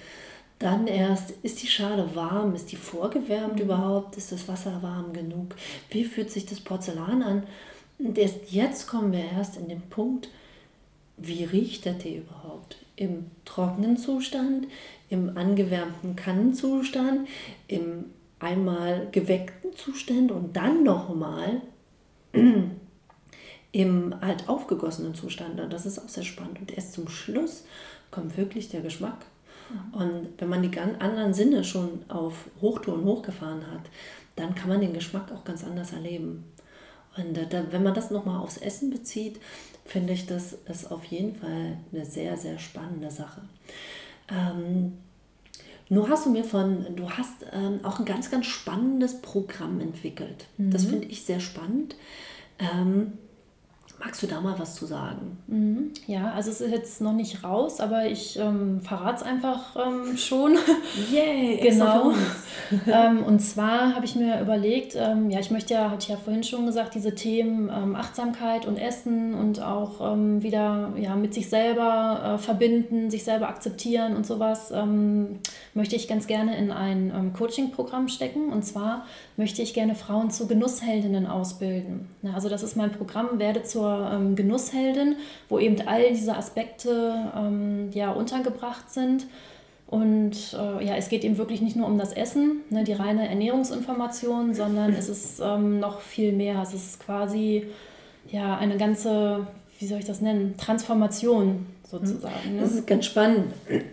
Dann 0.59 0.87
erst, 0.87 1.33
ist 1.43 1.63
die 1.63 1.67
Schale 1.67 2.15
warm, 2.15 2.55
ist 2.55 2.73
die 2.73 2.77
vorgewärmt 2.77 3.57
mhm. 3.57 3.63
überhaupt, 3.63 4.17
ist 4.17 4.33
das 4.33 4.49
Wasser 4.49 4.83
warm 4.83 5.13
genug, 5.13 5.55
wie 5.91 6.05
fühlt 6.05 6.31
sich 6.31 6.47
das 6.47 6.61
Porzellan 6.61 7.23
an. 7.23 7.43
Und 7.99 8.19
erst 8.19 8.51
jetzt 8.51 8.87
kommen 8.87 9.13
wir 9.13 9.25
erst 9.25 9.57
in 9.57 9.69
den 9.69 9.83
Punkt, 9.83 10.29
wie 11.17 11.45
riecht 11.45 11.85
der 11.85 11.99
Tee 11.99 12.19
überhaupt? 12.19 12.77
Im 12.97 13.31
trockenen 13.45 13.97
Zustand, 13.97 14.67
im 15.09 15.37
angewärmten 15.37 16.17
Kannenzustand, 16.17 17.29
im 17.69 18.07
einmal 18.39 19.09
geweckten 19.11 19.75
Zustand 19.77 20.31
und 20.31 20.55
dann 20.57 20.83
nochmal 20.83 21.63
im 23.73 24.15
halt 24.21 24.49
aufgegossenen 24.49 25.15
Zustand. 25.15 25.61
Und 25.61 25.73
das 25.73 25.87
ist 25.87 25.99
auch 25.99 26.09
sehr 26.09 26.25
spannend. 26.25 26.61
Und 26.61 26.73
erst 26.73 26.93
zum 26.93 27.09
Schluss 27.09 27.65
kommt 28.11 28.37
wirklich 28.37 28.69
der 28.69 28.83
Geschmack. 28.83 29.25
Mhm. 29.71 29.95
Und 29.95 30.29
wenn 30.39 30.49
man 30.49 30.63
die 30.63 30.71
ganz 30.71 31.01
anderen 31.01 31.35
Sinne 31.35 31.65
schon 31.65 32.05
auf 32.09 32.47
Hochtouren 32.61 33.05
hochgefahren 33.05 33.71
hat, 33.71 33.83
dann 34.37 34.55
kann 34.55 34.69
man 34.69 34.81
den 34.81 34.93
Geschmack 34.93 35.33
auch 35.33 35.45
ganz 35.45 35.65
anders 35.65 35.93
erleben. 35.93 36.45
Und 37.17 37.37
da, 37.37 37.65
wenn 37.71 37.83
man 37.83 37.95
das 37.95 38.11
nochmal 38.11 38.41
aufs 38.41 38.57
Essen 38.57 38.91
bezieht, 38.91 39.41
finde 39.85 40.13
ich, 40.13 40.27
das 40.27 40.55
ist 40.69 40.91
auf 40.91 41.05
jeden 41.05 41.37
Fall 41.37 41.79
eine 41.93 42.05
sehr, 42.05 42.37
sehr 42.37 42.59
spannende 42.59 43.11
Sache. 43.11 43.43
Ähm, 44.29 44.95
nur 45.89 46.09
hast 46.09 46.27
du 46.27 46.31
mir 46.31 46.45
von, 46.45 46.97
du 46.97 47.11
hast 47.11 47.45
ähm, 47.53 47.81
auch 47.83 47.99
ein 47.99 48.05
ganz, 48.05 48.31
ganz 48.31 48.47
spannendes 48.47 49.21
Programm 49.21 49.81
entwickelt. 49.81 50.47
Mhm. 50.57 50.71
Das 50.71 50.85
finde 50.87 51.07
ich 51.07 51.25
sehr 51.25 51.41
spannend. 51.41 51.97
Ähm, 52.59 53.15
Magst 54.05 54.23
du 54.23 54.27
da 54.27 54.39
mal 54.43 54.59
was 54.59 54.75
zu 54.75 54.85
sagen? 54.85 55.39
Mhm. 55.47 55.91
Ja, 56.07 56.33
also 56.33 56.51
es 56.51 56.61
ist 56.61 56.71
jetzt 56.71 57.01
noch 57.01 57.15
nicht 57.15 57.43
raus, 57.43 57.81
aber 57.81 58.05
ich 58.05 58.39
ähm, 58.39 58.83
verrate 58.83 59.17
es 59.17 59.23
einfach 59.23 59.75
ähm, 59.77 60.19
schon. 60.19 60.59
Yay! 61.11 61.57
genau. 61.63 62.13
ähm, 62.87 63.25
und 63.25 63.41
zwar 63.41 63.95
habe 63.95 64.05
ich 64.05 64.15
mir 64.15 64.43
überlegt, 64.43 64.95
ähm, 64.95 65.31
ja, 65.31 65.41
ich 65.41 65.51
möchte 65.51 65.73
ja, 65.73 65.91
hatte 65.91 66.03
ich 66.03 66.09
ja 66.11 66.19
vorhin 66.19 66.45
schon 66.45 66.67
gesagt, 66.67 66.95
diese 66.95 67.15
Themen 67.15 67.71
ähm, 67.75 67.97
Achtsamkeit 67.97 68.67
und 68.67 68.77
Essen 68.77 69.33
und 69.33 69.63
auch 69.63 70.13
ähm, 70.13 70.43
wieder 70.43 70.93
ja, 70.99 71.17
mit 71.17 71.33
sich 71.33 71.49
selber 71.49 72.35
äh, 72.35 72.39
verbinden, 72.39 73.11
sich 73.11 73.25
selber 73.25 73.49
akzeptieren 73.49 74.17
und 74.17 74.27
sowas, 74.27 74.73
möchte 75.75 75.97
ich 75.97 76.09
ganz 76.09 76.27
gerne 76.27 76.57
in 76.57 76.71
ein 76.71 77.33
Coaching-Programm 77.37 78.09
stecken. 78.09 78.53
Und 78.53 78.65
zwar 78.65 79.07
möchte 79.37 79.63
ich 79.63 79.73
gerne 79.73 79.95
Frauen 79.95 80.31
zu 80.31 80.47
Genussheldinnen 80.47 81.27
ausbilden. 81.27 82.09
Ja, 82.23 82.33
also 82.35 82.49
das 82.49 82.63
ist 82.63 82.77
mein 82.77 82.93
Programm, 82.93 83.39
werde 83.39 83.63
zur 83.63 83.94
ähm, 84.13 84.37
Genussheldin, 84.37 85.17
wo 85.49 85.59
eben 85.59 85.87
all 85.87 86.11
diese 86.11 86.37
Aspekte 86.37 87.33
ähm, 87.37 87.91
ja, 87.93 88.13
untergebracht 88.13 88.91
sind. 88.91 89.27
Und 89.87 90.57
äh, 90.59 90.85
ja, 90.85 90.97
es 90.97 91.09
geht 91.09 91.25
eben 91.25 91.39
wirklich 91.39 91.61
nicht 91.61 91.77
nur 91.77 91.87
um 91.87 91.99
das 91.99 92.13
Essen, 92.13 92.63
ne, 92.71 92.85
die 92.85 92.95
reine 92.95 93.29
Ernährungsinformation, 93.29 94.55
sondern 94.55 94.93
es 94.93 95.09
ist 95.09 95.41
ähm, 95.45 95.79
noch 95.79 96.01
viel 96.01 96.33
mehr. 96.33 96.61
Es 96.63 96.75
ist 96.75 97.01
quasi 97.01 97.67
ja, 98.31 98.57
eine 98.57 98.77
ganze, 98.77 99.47
wie 99.79 99.87
soll 99.87 99.99
ich 99.99 100.05
das 100.05 100.21
nennen, 100.21 100.57
Transformation 100.57 101.67
sozusagen. 102.01 102.57
Ne? 102.57 102.61
Das 102.61 102.73
ist 102.73 102.87
ganz 102.87 103.07
spannend. 103.07 103.53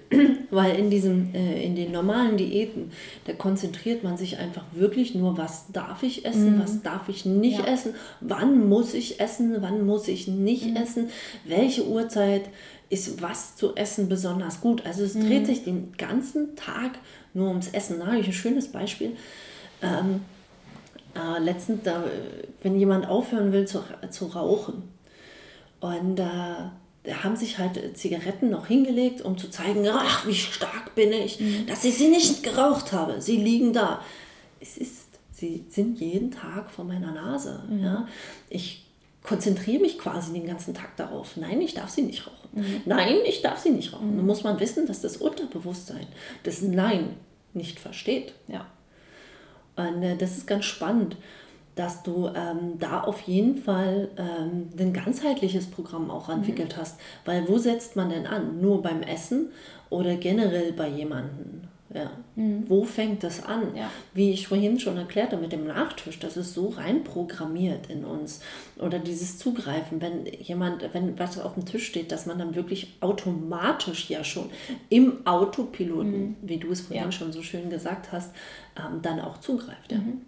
Weil 0.50 0.76
in, 0.78 0.90
diesem, 0.90 1.34
äh, 1.34 1.64
in 1.64 1.76
den 1.76 1.92
normalen 1.92 2.38
Diäten, 2.38 2.92
da 3.26 3.34
konzentriert 3.34 4.04
man 4.04 4.18
sich 4.18 4.38
einfach 4.38 4.64
wirklich 4.74 5.16
nur, 5.16 5.38
was 5.38 5.72
darf 5.72 6.04
ich 6.04 6.26
essen, 6.26 6.58
mhm. 6.58 6.62
was 6.62 6.82
darf 6.82 7.10
ich 7.10 7.26
nicht 7.26 7.60
ja. 7.60 7.66
essen, 7.66 7.94
wann 8.20 8.68
muss 8.68 8.94
ich 8.94 9.20
essen, 9.20 9.58
wann 9.60 9.86
muss 9.86 10.08
ich 10.08 10.28
nicht 10.28 10.72
mhm. 10.72 10.76
essen, 10.76 11.10
welche 11.46 11.88
Uhrzeit 11.88 12.44
ist 12.90 13.22
was 13.22 13.56
zu 13.56 13.76
essen 13.76 14.10
besonders 14.10 14.60
gut. 14.60 14.86
Also 14.86 15.04
es 15.04 15.14
mhm. 15.14 15.28
dreht 15.28 15.46
sich 15.46 15.64
den 15.64 15.94
ganzen 15.98 16.56
Tag 16.56 16.92
nur 17.34 17.50
ums 17.50 17.70
Essen. 17.70 18.00
Da 18.00 18.08
habe 18.08 18.20
ich 18.20 18.28
ein 18.28 18.34
schönes 18.34 18.68
Beispiel. 18.70 19.16
Ähm, 19.82 20.22
äh, 21.16 21.40
letztens, 21.42 21.84
da, 21.84 22.04
wenn 22.64 22.78
jemand 22.78 23.08
aufhören 23.08 23.54
will 23.54 23.66
zu, 23.66 23.84
zu 24.10 24.26
rauchen 24.28 24.84
und 25.82 26.20
äh, 26.20 26.24
da 26.24 26.72
haben 27.10 27.36
sich 27.36 27.58
halt 27.58 27.98
Zigaretten 27.98 28.50
noch 28.50 28.68
hingelegt, 28.68 29.22
um 29.22 29.38
zu 29.38 29.50
zeigen, 29.50 29.88
ach, 29.88 30.28
wie 30.28 30.36
stark 30.36 30.94
bin 30.94 31.12
ich, 31.12 31.40
mhm. 31.40 31.66
dass 31.66 31.84
ich 31.84 31.98
sie 31.98 32.10
nicht 32.10 32.44
geraucht 32.44 32.92
habe. 32.92 33.22
Sie 33.22 33.38
liegen 33.38 33.74
da. 33.74 34.02
Es 34.60 34.78
ist, 34.78 35.08
sie 35.32 35.66
sind 35.70 36.00
jeden 36.00 36.32
Tag 36.32 36.70
vor 36.70 36.86
meiner 36.86 37.12
Nase. 37.12 37.64
Mhm. 37.70 37.84
Ja? 37.84 38.08
Ich 38.50 38.86
konzentriere 39.24 39.82
mich 39.82 39.98
quasi 39.98 40.34
den 40.34 40.46
ganzen 40.46 40.74
Tag 40.74 40.96
darauf. 40.98 41.38
Nein, 41.38 41.62
ich 41.62 41.74
darf 41.74 41.90
sie 41.90 42.04
nicht 42.04 42.28
rauchen. 42.28 42.50
Mhm. 42.54 42.82
Nein, 42.86 43.16
ich 43.26 43.42
darf 43.42 43.60
sie 43.60 43.72
nicht 43.72 43.94
rauchen. 43.94 44.14
Mhm. 44.14 44.18
Dann 44.18 44.26
muss 44.26 44.44
man 44.44 44.60
wissen, 44.60 44.86
dass 44.86 45.02
das 45.02 45.18
Unterbewusstsein 45.18 46.06
das 46.44 46.62
Nein 46.62 47.16
nicht 47.54 47.80
versteht. 47.80 48.34
Ja. 48.48 48.68
Und 49.76 50.04
äh, 50.04 50.18
das 50.18 50.38
ist 50.38 50.48
ganz 50.48 50.66
spannend, 50.66 51.18
dass 51.82 52.04
du 52.04 52.28
ähm, 52.28 52.78
da 52.78 53.02
auf 53.02 53.22
jeden 53.22 53.58
Fall 53.58 54.10
ähm, 54.16 54.70
ein 54.78 54.94
ganzheitliches 54.94 55.66
Programm 55.66 56.12
auch 56.12 56.28
mhm. 56.28 56.36
entwickelt 56.36 56.76
mhm. 56.78 56.82
hast. 56.82 57.00
Weil 57.26 57.48
wo 57.48 57.58
setzt 57.58 57.96
man 57.96 58.10
denn 58.12 58.28
an? 58.28 58.62
Nur 58.62 58.84
beim 58.84 59.02
Essen 59.02 59.50
oder 59.90 60.16
generell 60.16 60.74
bei 60.74 60.88
jemandem? 60.88 61.62
Ja. 61.92 62.12
Mhm. 62.36 62.66
Wo 62.70 62.84
fängt 62.84 63.24
das 63.24 63.44
an? 63.44 63.76
Ja. 63.76 63.90
Wie 64.14 64.32
ich 64.32 64.48
vorhin 64.48 64.80
schon 64.80 64.96
erklärte 64.96 65.38
mit 65.38 65.52
dem 65.52 65.66
Nachtisch, 65.66 66.20
das 66.20 66.38
ist 66.38 66.54
so 66.54 66.70
reinprogrammiert 66.70 67.90
in 67.90 68.06
uns. 68.06 68.42
Oder 68.78 69.00
dieses 69.00 69.40
Zugreifen, 69.40 70.02
wenn 70.02 70.28
jemand, 70.28 70.94
wenn 70.94 71.18
was 71.18 71.40
auf 71.40 71.56
dem 71.56 71.66
Tisch 71.66 71.88
steht, 71.88 72.12
dass 72.12 72.28
man 72.28 72.38
dann 72.38 72.54
wirklich 72.54 72.96
automatisch 73.02 74.08
ja 74.08 74.24
schon 74.24 74.52
im 74.90 75.26
Autopiloten, 75.26 76.22
mhm. 76.22 76.36
wie 76.44 76.58
du 76.58 76.72
es 76.72 76.82
vorhin 76.82 77.06
ja. 77.06 77.12
schon 77.12 77.32
so 77.32 77.42
schön 77.42 77.72
gesagt 77.72 78.12
hast, 78.12 78.36
ähm, 78.78 79.02
dann 79.02 79.20
auch 79.20 79.40
zugreift. 79.40 79.92
Ja. 79.92 79.98
Mhm. 79.98 80.22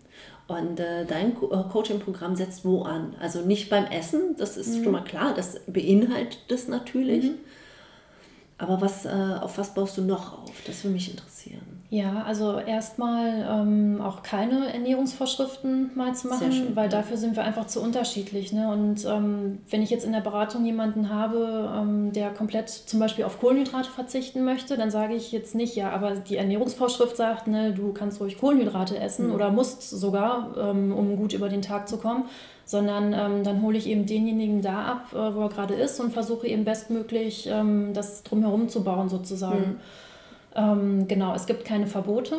Und 0.47 0.79
äh, 0.79 1.05
dein 1.05 1.35
Co 1.35 1.51
äh, 1.51 1.63
Coaching-Programm 1.71 2.35
setzt 2.35 2.65
wo 2.65 2.83
an? 2.83 3.15
Also 3.19 3.41
nicht 3.41 3.69
beim 3.69 3.85
Essen, 3.85 4.35
das 4.37 4.57
ist 4.57 4.75
mhm. 4.77 4.83
schon 4.83 4.91
mal 4.91 5.03
klar, 5.03 5.33
das 5.33 5.61
beinhaltet 5.67 6.39
das 6.49 6.67
natürlich. 6.67 7.25
Mhm. 7.25 7.37
Aber 8.57 8.81
was, 8.81 9.05
äh, 9.05 9.09
auf 9.09 9.57
was 9.57 9.73
baust 9.73 9.97
du 9.97 10.01
noch 10.01 10.43
auf? 10.43 10.53
Das 10.65 10.83
würde 10.83 10.93
mich 10.93 11.09
interessieren. 11.09 11.72
Ja, 11.93 12.23
also 12.25 12.57
erstmal 12.57 13.45
ähm, 13.47 14.01
auch 14.01 14.23
keine 14.23 14.73
Ernährungsvorschriften 14.73 15.91
mal 15.93 16.15
zu 16.15 16.27
machen, 16.27 16.51
schön, 16.51 16.75
weil 16.75 16.85
ja. 16.85 16.89
dafür 16.89 17.17
sind 17.17 17.35
wir 17.35 17.43
einfach 17.43 17.67
zu 17.67 17.83
unterschiedlich. 17.83 18.51
Ne? 18.51 18.67
Und 18.67 19.05
ähm, 19.05 19.59
wenn 19.69 19.83
ich 19.83 19.91
jetzt 19.91 20.03
in 20.03 20.11
der 20.11 20.21
Beratung 20.21 20.65
jemanden 20.65 21.11
habe, 21.11 21.71
ähm, 21.71 22.11
der 22.11 22.31
komplett 22.31 22.71
zum 22.71 22.99
Beispiel 22.99 23.25
auf 23.25 23.39
Kohlenhydrate 23.39 23.91
verzichten 23.91 24.43
möchte, 24.43 24.75
dann 24.75 24.89
sage 24.89 25.13
ich 25.13 25.31
jetzt 25.31 25.53
nicht, 25.53 25.75
ja, 25.75 25.91
aber 25.91 26.15
die 26.15 26.35
Ernährungsvorschrift 26.35 27.15
sagt, 27.15 27.45
ne, 27.45 27.73
du 27.73 27.93
kannst 27.93 28.19
ruhig 28.19 28.39
Kohlenhydrate 28.39 28.97
essen 28.97 29.27
mhm. 29.27 29.35
oder 29.35 29.51
musst 29.51 29.87
sogar, 29.87 30.57
ähm, 30.57 30.91
um 30.95 31.15
gut 31.15 31.33
über 31.33 31.47
den 31.47 31.61
Tag 31.61 31.87
zu 31.87 31.97
kommen 31.97 32.23
sondern 32.65 33.11
ähm, 33.11 33.43
dann 33.43 33.61
hole 33.61 33.77
ich 33.77 33.87
eben 33.87 34.05
denjenigen 34.05 34.61
da 34.61 34.85
ab, 34.85 35.07
äh, 35.11 35.35
wo 35.35 35.41
er 35.41 35.49
gerade 35.49 35.73
ist 35.73 35.99
und 35.99 36.13
versuche 36.13 36.47
eben 36.47 36.63
bestmöglich 36.63 37.45
ähm, 37.51 37.93
das 37.93 38.23
drumherum 38.23 38.69
zu 38.69 38.85
bauen 38.85 39.09
sozusagen. 39.09 39.59
Mhm. 39.59 39.79
Ähm, 40.55 41.07
genau, 41.07 41.33
es 41.33 41.45
gibt 41.45 41.65
keine 41.65 41.87
Verbote, 41.87 42.37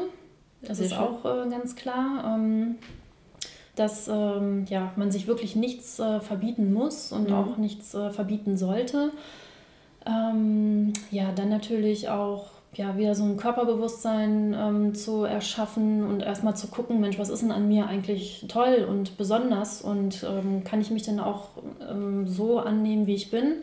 das 0.63 0.79
Sehr 0.79 0.87
ist 0.87 0.93
schön. 0.95 1.03
auch 1.03 1.25
äh, 1.25 1.49
ganz 1.49 1.77
klar. 1.77 2.37
Ähm, 2.37 2.77
dass 3.77 4.09
ähm, 4.09 4.67
ja, 4.69 4.93
man 4.97 5.11
sich 5.11 5.27
wirklich 5.27 5.57
nichts 5.57 5.99
äh, 5.99 6.21
verbieten 6.21 6.73
muss 6.73 7.13
und 7.13 7.31
mhm. 7.31 7.35
auch 7.35 7.57
nichts 7.57 7.95
äh, 7.95 8.11
verbieten 8.11 8.57
sollte. 8.57 9.11
Ähm, 10.07 10.93
ja, 11.11 11.33
dann 11.35 11.49
natürlich 11.49 12.09
auch 12.09 12.47
ja, 12.75 12.97
wieder 12.97 13.15
so 13.15 13.25
ein 13.25 13.37
Körperbewusstsein 13.37 14.55
ähm, 14.57 14.95
zu 14.95 15.25
erschaffen 15.25 16.05
und 16.05 16.21
erstmal 16.21 16.57
zu 16.57 16.69
gucken, 16.69 17.01
Mensch, 17.01 17.19
was 17.19 17.31
ist 17.31 17.43
denn 17.43 17.53
an 17.53 17.69
mir 17.69 17.87
eigentlich 17.87 18.45
toll 18.49 18.87
und 18.89 19.17
besonders 19.17 19.81
und 19.81 20.25
ähm, 20.29 20.65
kann 20.65 20.81
ich 20.81 20.91
mich 20.91 21.03
denn 21.03 21.21
auch 21.21 21.49
ähm, 21.89 22.27
so 22.27 22.59
annehmen, 22.59 23.07
wie 23.07 23.15
ich 23.15 23.31
bin? 23.31 23.57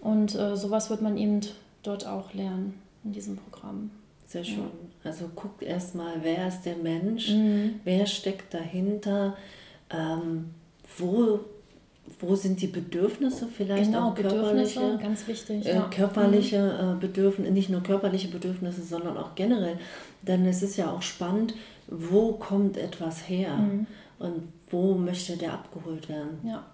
Und 0.00 0.36
äh, 0.36 0.56
sowas 0.56 0.90
wird 0.90 1.02
man 1.02 1.16
eben 1.16 1.40
dort 1.82 2.06
auch 2.06 2.32
lernen 2.32 2.80
in 3.08 3.12
diesem 3.12 3.36
Programm. 3.36 3.90
Sehr 4.26 4.44
schön. 4.44 4.58
Ja. 4.58 5.10
Also 5.10 5.30
guckt 5.34 5.62
erstmal, 5.62 6.22
wer 6.22 6.48
ist 6.48 6.62
der 6.62 6.76
Mensch, 6.76 7.30
mhm. 7.30 7.80
wer 7.84 8.06
steckt 8.06 8.52
dahinter, 8.52 9.36
ähm, 9.90 10.50
wo 10.98 11.40
wo 12.20 12.34
sind 12.34 12.60
die 12.62 12.68
Bedürfnisse 12.68 13.46
vielleicht 13.46 13.90
genau, 13.92 14.10
auch 14.10 14.14
körperliche, 14.14 14.80
Bedürfnisse, 14.80 14.98
ganz 15.02 15.28
wichtig, 15.28 15.66
äh, 15.66 15.80
körperliche 15.90 16.58
mhm. 16.60 16.96
äh, 16.96 17.00
Bedürfnisse, 17.00 17.52
nicht 17.52 17.68
nur 17.68 17.82
körperliche 17.82 18.28
Bedürfnisse, 18.28 18.82
sondern 18.82 19.16
auch 19.18 19.34
generell. 19.34 19.78
Denn 20.22 20.46
es 20.46 20.62
ist 20.62 20.76
ja 20.76 20.90
auch 20.90 21.02
spannend, 21.02 21.54
wo 21.86 22.32
kommt 22.32 22.76
etwas 22.76 23.28
her 23.28 23.56
mhm. 23.56 23.86
und 24.18 24.48
wo 24.70 24.94
möchte 24.94 25.36
der 25.36 25.52
abgeholt 25.52 26.08
werden. 26.08 26.38
Ja. 26.44 26.64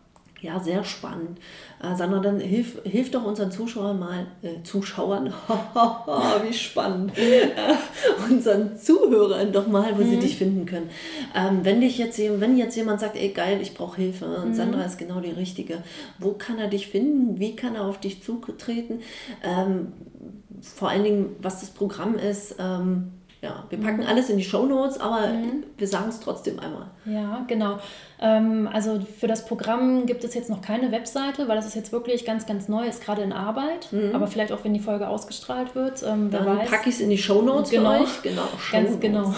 Ja, 0.40 0.60
sehr 0.60 0.84
spannend. 0.84 1.38
Äh, 1.82 1.96
Sandra, 1.96 2.18
dann 2.18 2.38
hilf, 2.38 2.78
hilf 2.84 3.10
doch 3.10 3.24
unseren 3.24 3.50
Zuschauern 3.50 3.98
mal, 3.98 4.26
äh, 4.42 4.62
Zuschauern, 4.62 5.32
wie 6.46 6.52
spannend, 6.52 7.16
äh, 7.16 7.48
unseren 8.30 8.76
Zuhörern 8.76 9.52
doch 9.52 9.66
mal, 9.66 9.96
wo 9.96 10.02
mhm. 10.02 10.10
sie 10.10 10.18
dich 10.18 10.36
finden 10.36 10.66
können. 10.66 10.90
Ähm, 11.34 11.60
wenn, 11.62 11.80
dich 11.80 11.96
jetzt, 11.96 12.18
wenn 12.18 12.58
jetzt 12.58 12.76
jemand 12.76 13.00
sagt, 13.00 13.16
ey 13.16 13.30
geil, 13.30 13.58
ich 13.62 13.72
brauche 13.72 13.96
Hilfe 13.96 14.26
und 14.26 14.50
mhm. 14.50 14.54
Sandra 14.54 14.82
ist 14.82 14.98
genau 14.98 15.20
die 15.20 15.30
Richtige, 15.30 15.82
wo 16.18 16.32
kann 16.32 16.58
er 16.58 16.68
dich 16.68 16.88
finden? 16.88 17.40
Wie 17.40 17.56
kann 17.56 17.74
er 17.74 17.84
auf 17.86 17.98
dich 17.98 18.22
zutreten? 18.22 19.00
Ähm, 19.42 19.92
vor 20.60 20.90
allen 20.90 21.04
Dingen, 21.04 21.36
was 21.40 21.60
das 21.60 21.70
Programm 21.70 22.16
ist, 22.16 22.56
ähm, 22.58 23.12
ja, 23.44 23.64
wir 23.68 23.78
packen 23.78 24.00
mhm. 24.00 24.06
alles 24.06 24.30
in 24.30 24.38
die 24.38 24.44
Show 24.44 24.64
Notes, 24.64 24.98
aber 24.98 25.28
mhm. 25.28 25.64
wir 25.76 25.86
sagen 25.86 26.08
es 26.08 26.18
trotzdem 26.18 26.58
einmal. 26.58 26.86
Ja, 27.04 27.44
genau. 27.46 27.78
Ähm, 28.18 28.66
also 28.72 29.00
für 29.18 29.26
das 29.26 29.44
Programm 29.44 30.06
gibt 30.06 30.24
es 30.24 30.32
jetzt 30.32 30.48
noch 30.48 30.62
keine 30.62 30.90
Webseite, 30.92 31.46
weil 31.46 31.56
das 31.56 31.66
ist 31.66 31.74
jetzt 31.74 31.92
wirklich 31.92 32.24
ganz, 32.24 32.46
ganz 32.46 32.68
neu, 32.68 32.86
ist 32.86 33.04
gerade 33.04 33.20
in 33.20 33.34
Arbeit. 33.34 33.92
Mhm. 33.92 34.14
Aber 34.14 34.28
vielleicht 34.28 34.50
auch, 34.50 34.64
wenn 34.64 34.72
die 34.72 34.80
Folge 34.80 35.08
ausgestrahlt 35.08 35.74
wird. 35.74 36.02
Ähm, 36.02 36.32
wer 36.32 36.40
Dann 36.40 36.58
packe 36.60 36.88
ich 36.88 36.94
es 36.94 37.00
in 37.02 37.10
die 37.10 37.18
Show 37.18 37.42
Notes 37.42 37.70
genau. 37.70 37.98
für 37.98 38.02
euch. 38.02 38.22
Genau, 38.22 38.48
ganz 38.72 38.98
genau. 38.98 39.34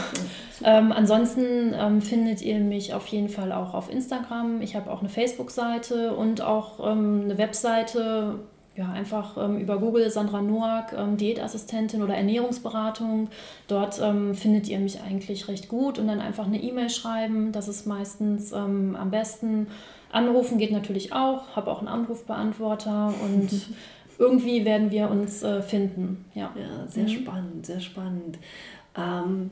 Ähm, 0.65 0.93
ansonsten 0.93 1.75
ähm, 1.79 2.01
findet 2.01 2.43
ihr 2.43 2.59
mich 2.61 2.95
auf 2.95 3.09
jeden 3.09 3.29
Fall 3.29 3.51
auch 3.51 3.75
auf 3.75 3.91
Instagram. 3.91 4.63
Ich 4.63 4.77
habe 4.77 4.91
auch 4.91 5.01
eine 5.01 5.09
Facebook-Seite 5.09 6.15
und 6.15 6.41
auch 6.41 6.93
ähm, 6.93 7.23
eine 7.25 7.39
Webseite 7.39 8.39
ja, 8.77 8.91
einfach 8.91 9.37
ähm, 9.43 9.59
über 9.59 9.79
Google 9.79 10.11
Sandra 10.11 10.43
Noack, 10.43 10.93
ähm, 10.93 11.17
Diätassistentin 11.17 12.03
oder 12.03 12.15
Ernährungsberatung. 12.15 13.29
Dort 13.69 14.01
ähm, 14.03 14.35
findet 14.35 14.69
ihr 14.69 14.79
mich 14.79 15.01
eigentlich 15.01 15.49
recht 15.49 15.69
gut 15.69 15.99
und 15.99 16.09
dann 16.09 16.21
einfach 16.21 16.47
eine 16.47 16.63
E-Mail 16.63 16.91
schreiben. 16.91 17.53
Das 17.53 17.69
ist 17.69 17.87
meistens 17.87 18.53
ähm, 18.53 18.95
am 18.95 19.11
besten. 19.11 19.69
Anrufen 20.13 20.59
geht 20.59 20.73
natürlich 20.73 21.13
auch, 21.13 21.57
habe 21.57 21.71
auch 21.71 21.79
einen 21.79 21.89
Anrufbeantworter 21.89 23.15
und 23.25 23.49
irgendwie 24.19 24.65
werden 24.65 24.91
wir 24.91 25.11
uns 25.11 25.43
äh, 25.43 25.63
finden. 25.63 26.27
Ja, 26.35 26.53
ja 26.55 26.87
sehr 26.87 27.05
mhm. 27.05 27.09
spannend, 27.09 27.67
sehr 27.67 27.81
spannend. 27.81 28.39
Ähm, 28.97 29.51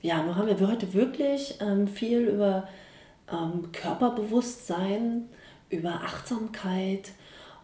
ja, 0.00 0.22
nun 0.22 0.36
haben 0.36 0.46
wir 0.46 0.68
heute 0.68 0.94
wirklich 0.94 1.58
ähm, 1.60 1.86
viel 1.88 2.20
über 2.20 2.68
Körperbewusstsein, 3.72 5.28
über 5.68 6.00
Achtsamkeit, 6.02 7.12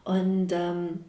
und 0.07 0.53
ähm, 0.53 1.05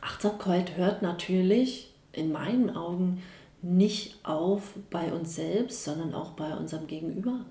Achtsamkeit 0.00 0.76
hört 0.76 1.00
natürlich 1.00 1.92
in 2.12 2.32
meinen 2.32 2.76
Augen 2.76 3.22
nicht 3.62 4.18
auf 4.24 4.74
bei 4.90 5.12
uns 5.12 5.36
selbst, 5.36 5.84
sondern 5.84 6.12
auch 6.12 6.32
bei 6.32 6.56
unserem 6.56 6.88
Gegenüber. 6.88 7.46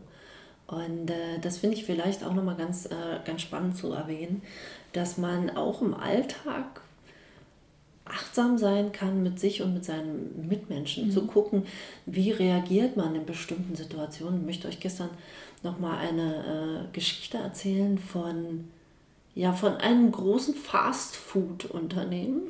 Und 0.67 1.09
äh, 1.09 1.39
das 1.41 1.59
finde 1.59 1.77
ich 1.77 1.85
vielleicht 1.85 2.25
auch 2.25 2.33
nochmal 2.33 2.57
ganz, 2.57 2.87
äh, 2.87 3.19
ganz 3.23 3.41
spannend 3.41 3.77
zu 3.77 3.93
erwähnen, 3.93 4.41
dass 4.91 5.17
man 5.17 5.55
auch 5.55 5.81
im 5.81 5.93
Alltag 5.93 6.81
achtsam 8.03 8.57
sein 8.57 8.91
kann 8.91 9.23
mit 9.23 9.39
sich 9.39 9.61
und 9.61 9.73
mit 9.73 9.85
seinen 9.85 10.45
Mitmenschen, 10.49 11.07
mhm. 11.07 11.11
zu 11.11 11.25
gucken, 11.25 11.63
wie 12.05 12.31
reagiert 12.31 12.97
man 12.97 13.15
in 13.15 13.25
bestimmten 13.25 13.75
Situationen. 13.75 14.41
Ich 14.41 14.45
möchte 14.45 14.67
euch 14.67 14.81
gestern 14.81 15.09
nochmal 15.63 15.99
eine 15.99 16.83
äh, 16.83 16.93
Geschichte 16.93 17.37
erzählen 17.37 17.97
von 17.97 18.65
ja 19.35 19.53
von 19.53 19.75
einem 19.75 20.11
großen 20.11 20.55
Fast-Food-Unternehmen, 20.55 22.43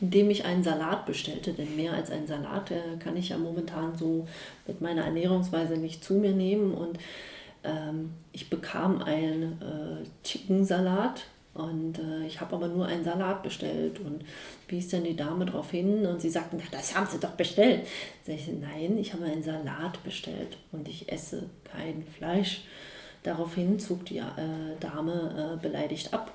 in 0.00 0.10
dem 0.10 0.30
ich 0.30 0.44
einen 0.44 0.64
Salat 0.64 1.06
bestellte. 1.06 1.52
Denn 1.52 1.76
mehr 1.76 1.92
als 1.92 2.10
einen 2.10 2.26
Salat 2.26 2.70
äh, 2.70 2.96
kann 2.98 3.16
ich 3.16 3.28
ja 3.28 3.38
momentan 3.38 3.96
so 3.96 4.26
mit 4.66 4.80
meiner 4.80 5.04
Ernährungsweise 5.04 5.76
nicht 5.76 6.02
zu 6.02 6.14
mir 6.14 6.32
nehmen. 6.32 6.72
Und 6.72 6.98
ähm, 7.62 8.14
ich 8.32 8.50
bekam 8.50 9.02
einen 9.02 9.60
äh, 9.60 10.26
Chicken-Salat 10.26 11.26
Und 11.56 11.98
äh, 11.98 12.26
ich 12.26 12.40
habe 12.40 12.56
aber 12.56 12.68
nur 12.68 12.86
einen 12.86 13.04
Salat 13.04 13.42
bestellt. 13.42 13.98
Und 14.00 14.24
wie 14.68 14.78
ist 14.78 14.92
denn 14.92 15.04
die 15.04 15.16
Dame 15.16 15.46
darauf 15.46 15.70
hin? 15.70 16.04
Und 16.06 16.20
sie 16.20 16.30
sagten, 16.30 16.60
das 16.70 16.94
haben 16.94 17.06
Sie 17.06 17.18
doch 17.18 17.30
bestellt. 17.30 17.86
Sag 18.24 18.34
ich, 18.34 18.48
nein, 18.48 18.98
ich 18.98 19.12
habe 19.12 19.24
einen 19.24 19.42
Salat 19.42 20.02
bestellt 20.04 20.58
und 20.72 20.88
ich 20.88 21.10
esse 21.10 21.48
kein 21.64 22.04
Fleisch. 22.16 22.62
Daraufhin 23.26 23.80
zog 23.80 24.04
die 24.06 24.18
äh, 24.18 24.22
Dame 24.78 25.56
äh, 25.56 25.60
beleidigt 25.60 26.14
ab. 26.14 26.30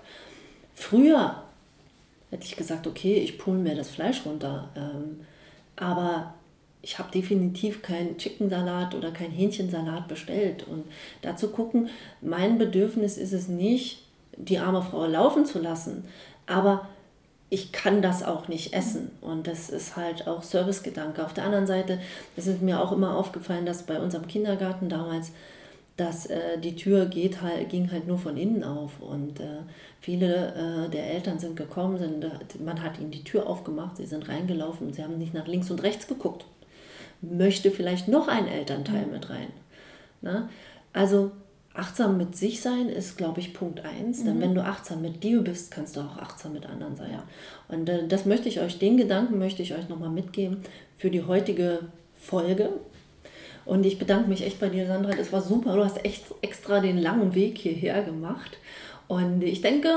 Früher 0.75 1.41
hätte 2.31 2.43
ich 2.43 2.57
gesagt, 2.57 2.85
okay, 2.85 3.15
ich 3.15 3.37
pulle 3.37 3.59
mir 3.59 3.75
das 3.75 3.89
Fleisch 3.89 4.25
runter. 4.25 4.67
Ähm, 4.75 5.21
aber 5.77 6.33
ich 6.81 6.99
habe 6.99 7.09
definitiv 7.09 7.81
keinen 7.81 8.17
Chicken-Salat 8.17 8.93
oder 8.93 9.11
keinen 9.11 9.31
Hähnchensalat 9.31 10.09
bestellt. 10.09 10.67
Und 10.67 10.83
dazu 11.21 11.51
gucken, 11.51 11.87
mein 12.19 12.57
Bedürfnis 12.57 13.17
ist 13.17 13.31
es 13.31 13.47
nicht, 13.47 14.03
die 14.35 14.59
arme 14.59 14.81
Frau 14.81 15.05
laufen 15.05 15.45
zu 15.45 15.59
lassen, 15.59 16.03
aber 16.45 16.89
ich 17.49 17.71
kann 17.71 18.01
das 18.01 18.21
auch 18.21 18.49
nicht 18.49 18.73
essen. 18.73 19.11
Und 19.21 19.47
das 19.47 19.69
ist 19.69 19.95
halt 19.95 20.27
auch 20.27 20.43
Servicegedanke. 20.43 21.23
Auf 21.23 21.33
der 21.33 21.45
anderen 21.45 21.67
Seite 21.67 21.99
ist 22.35 22.47
es 22.47 22.59
mir 22.59 22.81
auch 22.81 22.91
immer 22.91 23.15
aufgefallen, 23.15 23.65
dass 23.65 23.83
bei 23.83 23.99
unserem 23.99 24.27
Kindergarten 24.27 24.89
damals, 24.89 25.31
dass 25.97 26.25
äh, 26.25 26.57
die 26.57 26.75
Tür 26.75 27.05
geht 27.05 27.41
halt, 27.41 27.69
ging 27.69 27.91
halt 27.91 28.07
nur 28.07 28.17
von 28.17 28.37
innen 28.37 28.63
auf. 28.63 28.99
Und 29.01 29.39
äh, 29.39 29.63
viele 29.99 30.85
äh, 30.87 30.89
der 30.89 31.11
Eltern 31.11 31.39
sind 31.39 31.55
gekommen, 31.55 31.97
sind, 31.97 32.25
man 32.63 32.81
hat 32.81 32.99
ihnen 32.99 33.11
die 33.11 33.23
Tür 33.23 33.47
aufgemacht, 33.47 33.97
sie 33.97 34.05
sind 34.05 34.27
reingelaufen 34.27 34.93
sie 34.93 35.03
haben 35.03 35.17
nicht 35.17 35.33
nach 35.33 35.47
links 35.47 35.69
und 35.69 35.83
rechts 35.83 36.07
geguckt. 36.07 36.45
Möchte 37.21 37.69
vielleicht 37.71 38.07
noch 38.07 38.27
ein 38.27 38.47
Elternteil 38.47 39.05
mhm. 39.05 39.11
mit 39.11 39.29
rein. 39.29 39.47
Na? 40.21 40.49
Also 40.93 41.31
achtsam 41.73 42.17
mit 42.17 42.35
sich 42.35 42.61
sein 42.61 42.89
ist, 42.89 43.17
glaube 43.17 43.39
ich, 43.39 43.53
Punkt 43.53 43.81
eins. 43.85 44.21
Mhm. 44.21 44.25
Denn 44.25 44.41
wenn 44.41 44.55
du 44.55 44.63
achtsam 44.63 45.01
mit 45.01 45.23
dir 45.23 45.41
bist, 45.41 45.71
kannst 45.71 45.95
du 45.95 46.01
auch 46.01 46.17
achtsam 46.17 46.53
mit 46.53 46.65
anderen 46.65 46.95
sein. 46.95 47.11
Ja. 47.11 47.23
Und 47.67 47.87
äh, 47.89 48.07
das 48.07 48.25
möchte 48.25 48.49
ich 48.49 48.59
euch, 48.59 48.79
den 48.79 48.97
Gedanken 48.97 49.37
möchte 49.37 49.61
ich 49.61 49.73
euch 49.73 49.87
nochmal 49.87 50.09
mitgeben 50.09 50.57
für 50.97 51.11
die 51.11 51.23
heutige 51.23 51.79
Folge. 52.15 52.69
Und 53.71 53.85
ich 53.85 53.97
bedanke 53.97 54.27
mich 54.27 54.45
echt 54.45 54.59
bei 54.59 54.67
dir, 54.67 54.85
Sandra. 54.85 55.11
Das 55.15 55.31
war 55.31 55.41
super. 55.41 55.77
Du 55.77 55.85
hast 55.85 56.03
echt 56.03 56.25
extra 56.41 56.81
den 56.81 56.97
langen 56.97 57.35
Weg 57.35 57.57
hierher 57.57 58.03
gemacht. 58.03 58.57
Und 59.07 59.41
ich 59.43 59.61
denke, 59.61 59.87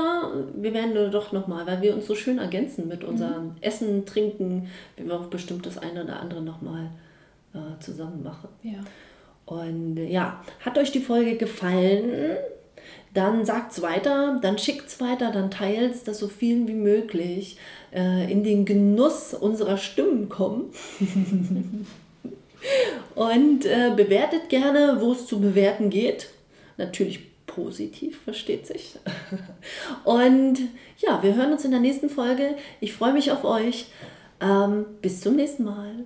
wir 0.55 0.73
werden 0.73 1.11
doch 1.11 1.33
nochmal, 1.33 1.67
weil 1.67 1.81
wir 1.81 1.93
uns 1.93 2.07
so 2.07 2.15
schön 2.15 2.37
ergänzen 2.37 2.87
mit 2.87 3.03
unserem 3.03 3.47
mhm. 3.47 3.55
Essen, 3.59 4.05
Trinken, 4.05 4.69
wir 4.95 5.09
werden 5.09 5.21
auch 5.21 5.27
bestimmt 5.27 5.65
das 5.65 5.77
eine 5.77 6.05
oder 6.05 6.21
andere 6.21 6.41
nochmal 6.41 6.89
äh, 7.53 7.77
zusammen 7.81 8.23
machen. 8.23 8.47
Ja. 8.63 8.79
Und 9.45 9.97
ja, 9.97 10.41
hat 10.61 10.77
euch 10.77 10.93
die 10.93 11.01
Folge 11.01 11.35
gefallen? 11.35 12.37
Dann 13.13 13.43
sagt 13.43 13.73
es 13.73 13.81
weiter, 13.81 14.39
dann 14.41 14.57
schickt 14.57 14.87
es 14.87 15.01
weiter, 15.01 15.33
dann 15.33 15.51
teilt 15.51 15.95
es, 15.95 16.05
dass 16.05 16.19
so 16.19 16.29
viel 16.29 16.65
wie 16.69 16.75
möglich 16.75 17.57
äh, 17.93 18.31
in 18.31 18.45
den 18.45 18.63
Genuss 18.63 19.33
unserer 19.33 19.75
Stimmen 19.75 20.29
kommen. 20.29 20.71
Und 23.15 23.65
äh, 23.65 23.91
bewertet 23.95 24.49
gerne, 24.49 24.97
wo 24.99 25.11
es 25.11 25.27
zu 25.27 25.39
bewerten 25.39 25.89
geht. 25.89 26.29
Natürlich 26.77 27.19
positiv, 27.45 28.21
versteht 28.23 28.67
sich. 28.67 28.97
Und 30.03 30.59
ja, 30.97 31.21
wir 31.23 31.35
hören 31.35 31.51
uns 31.51 31.65
in 31.65 31.71
der 31.71 31.79
nächsten 31.79 32.09
Folge. 32.09 32.55
Ich 32.81 32.93
freue 32.93 33.13
mich 33.13 33.31
auf 33.31 33.43
euch. 33.43 33.87
Ähm, 34.41 34.85
bis 35.01 35.21
zum 35.21 35.35
nächsten 35.35 35.63
Mal. 35.63 36.05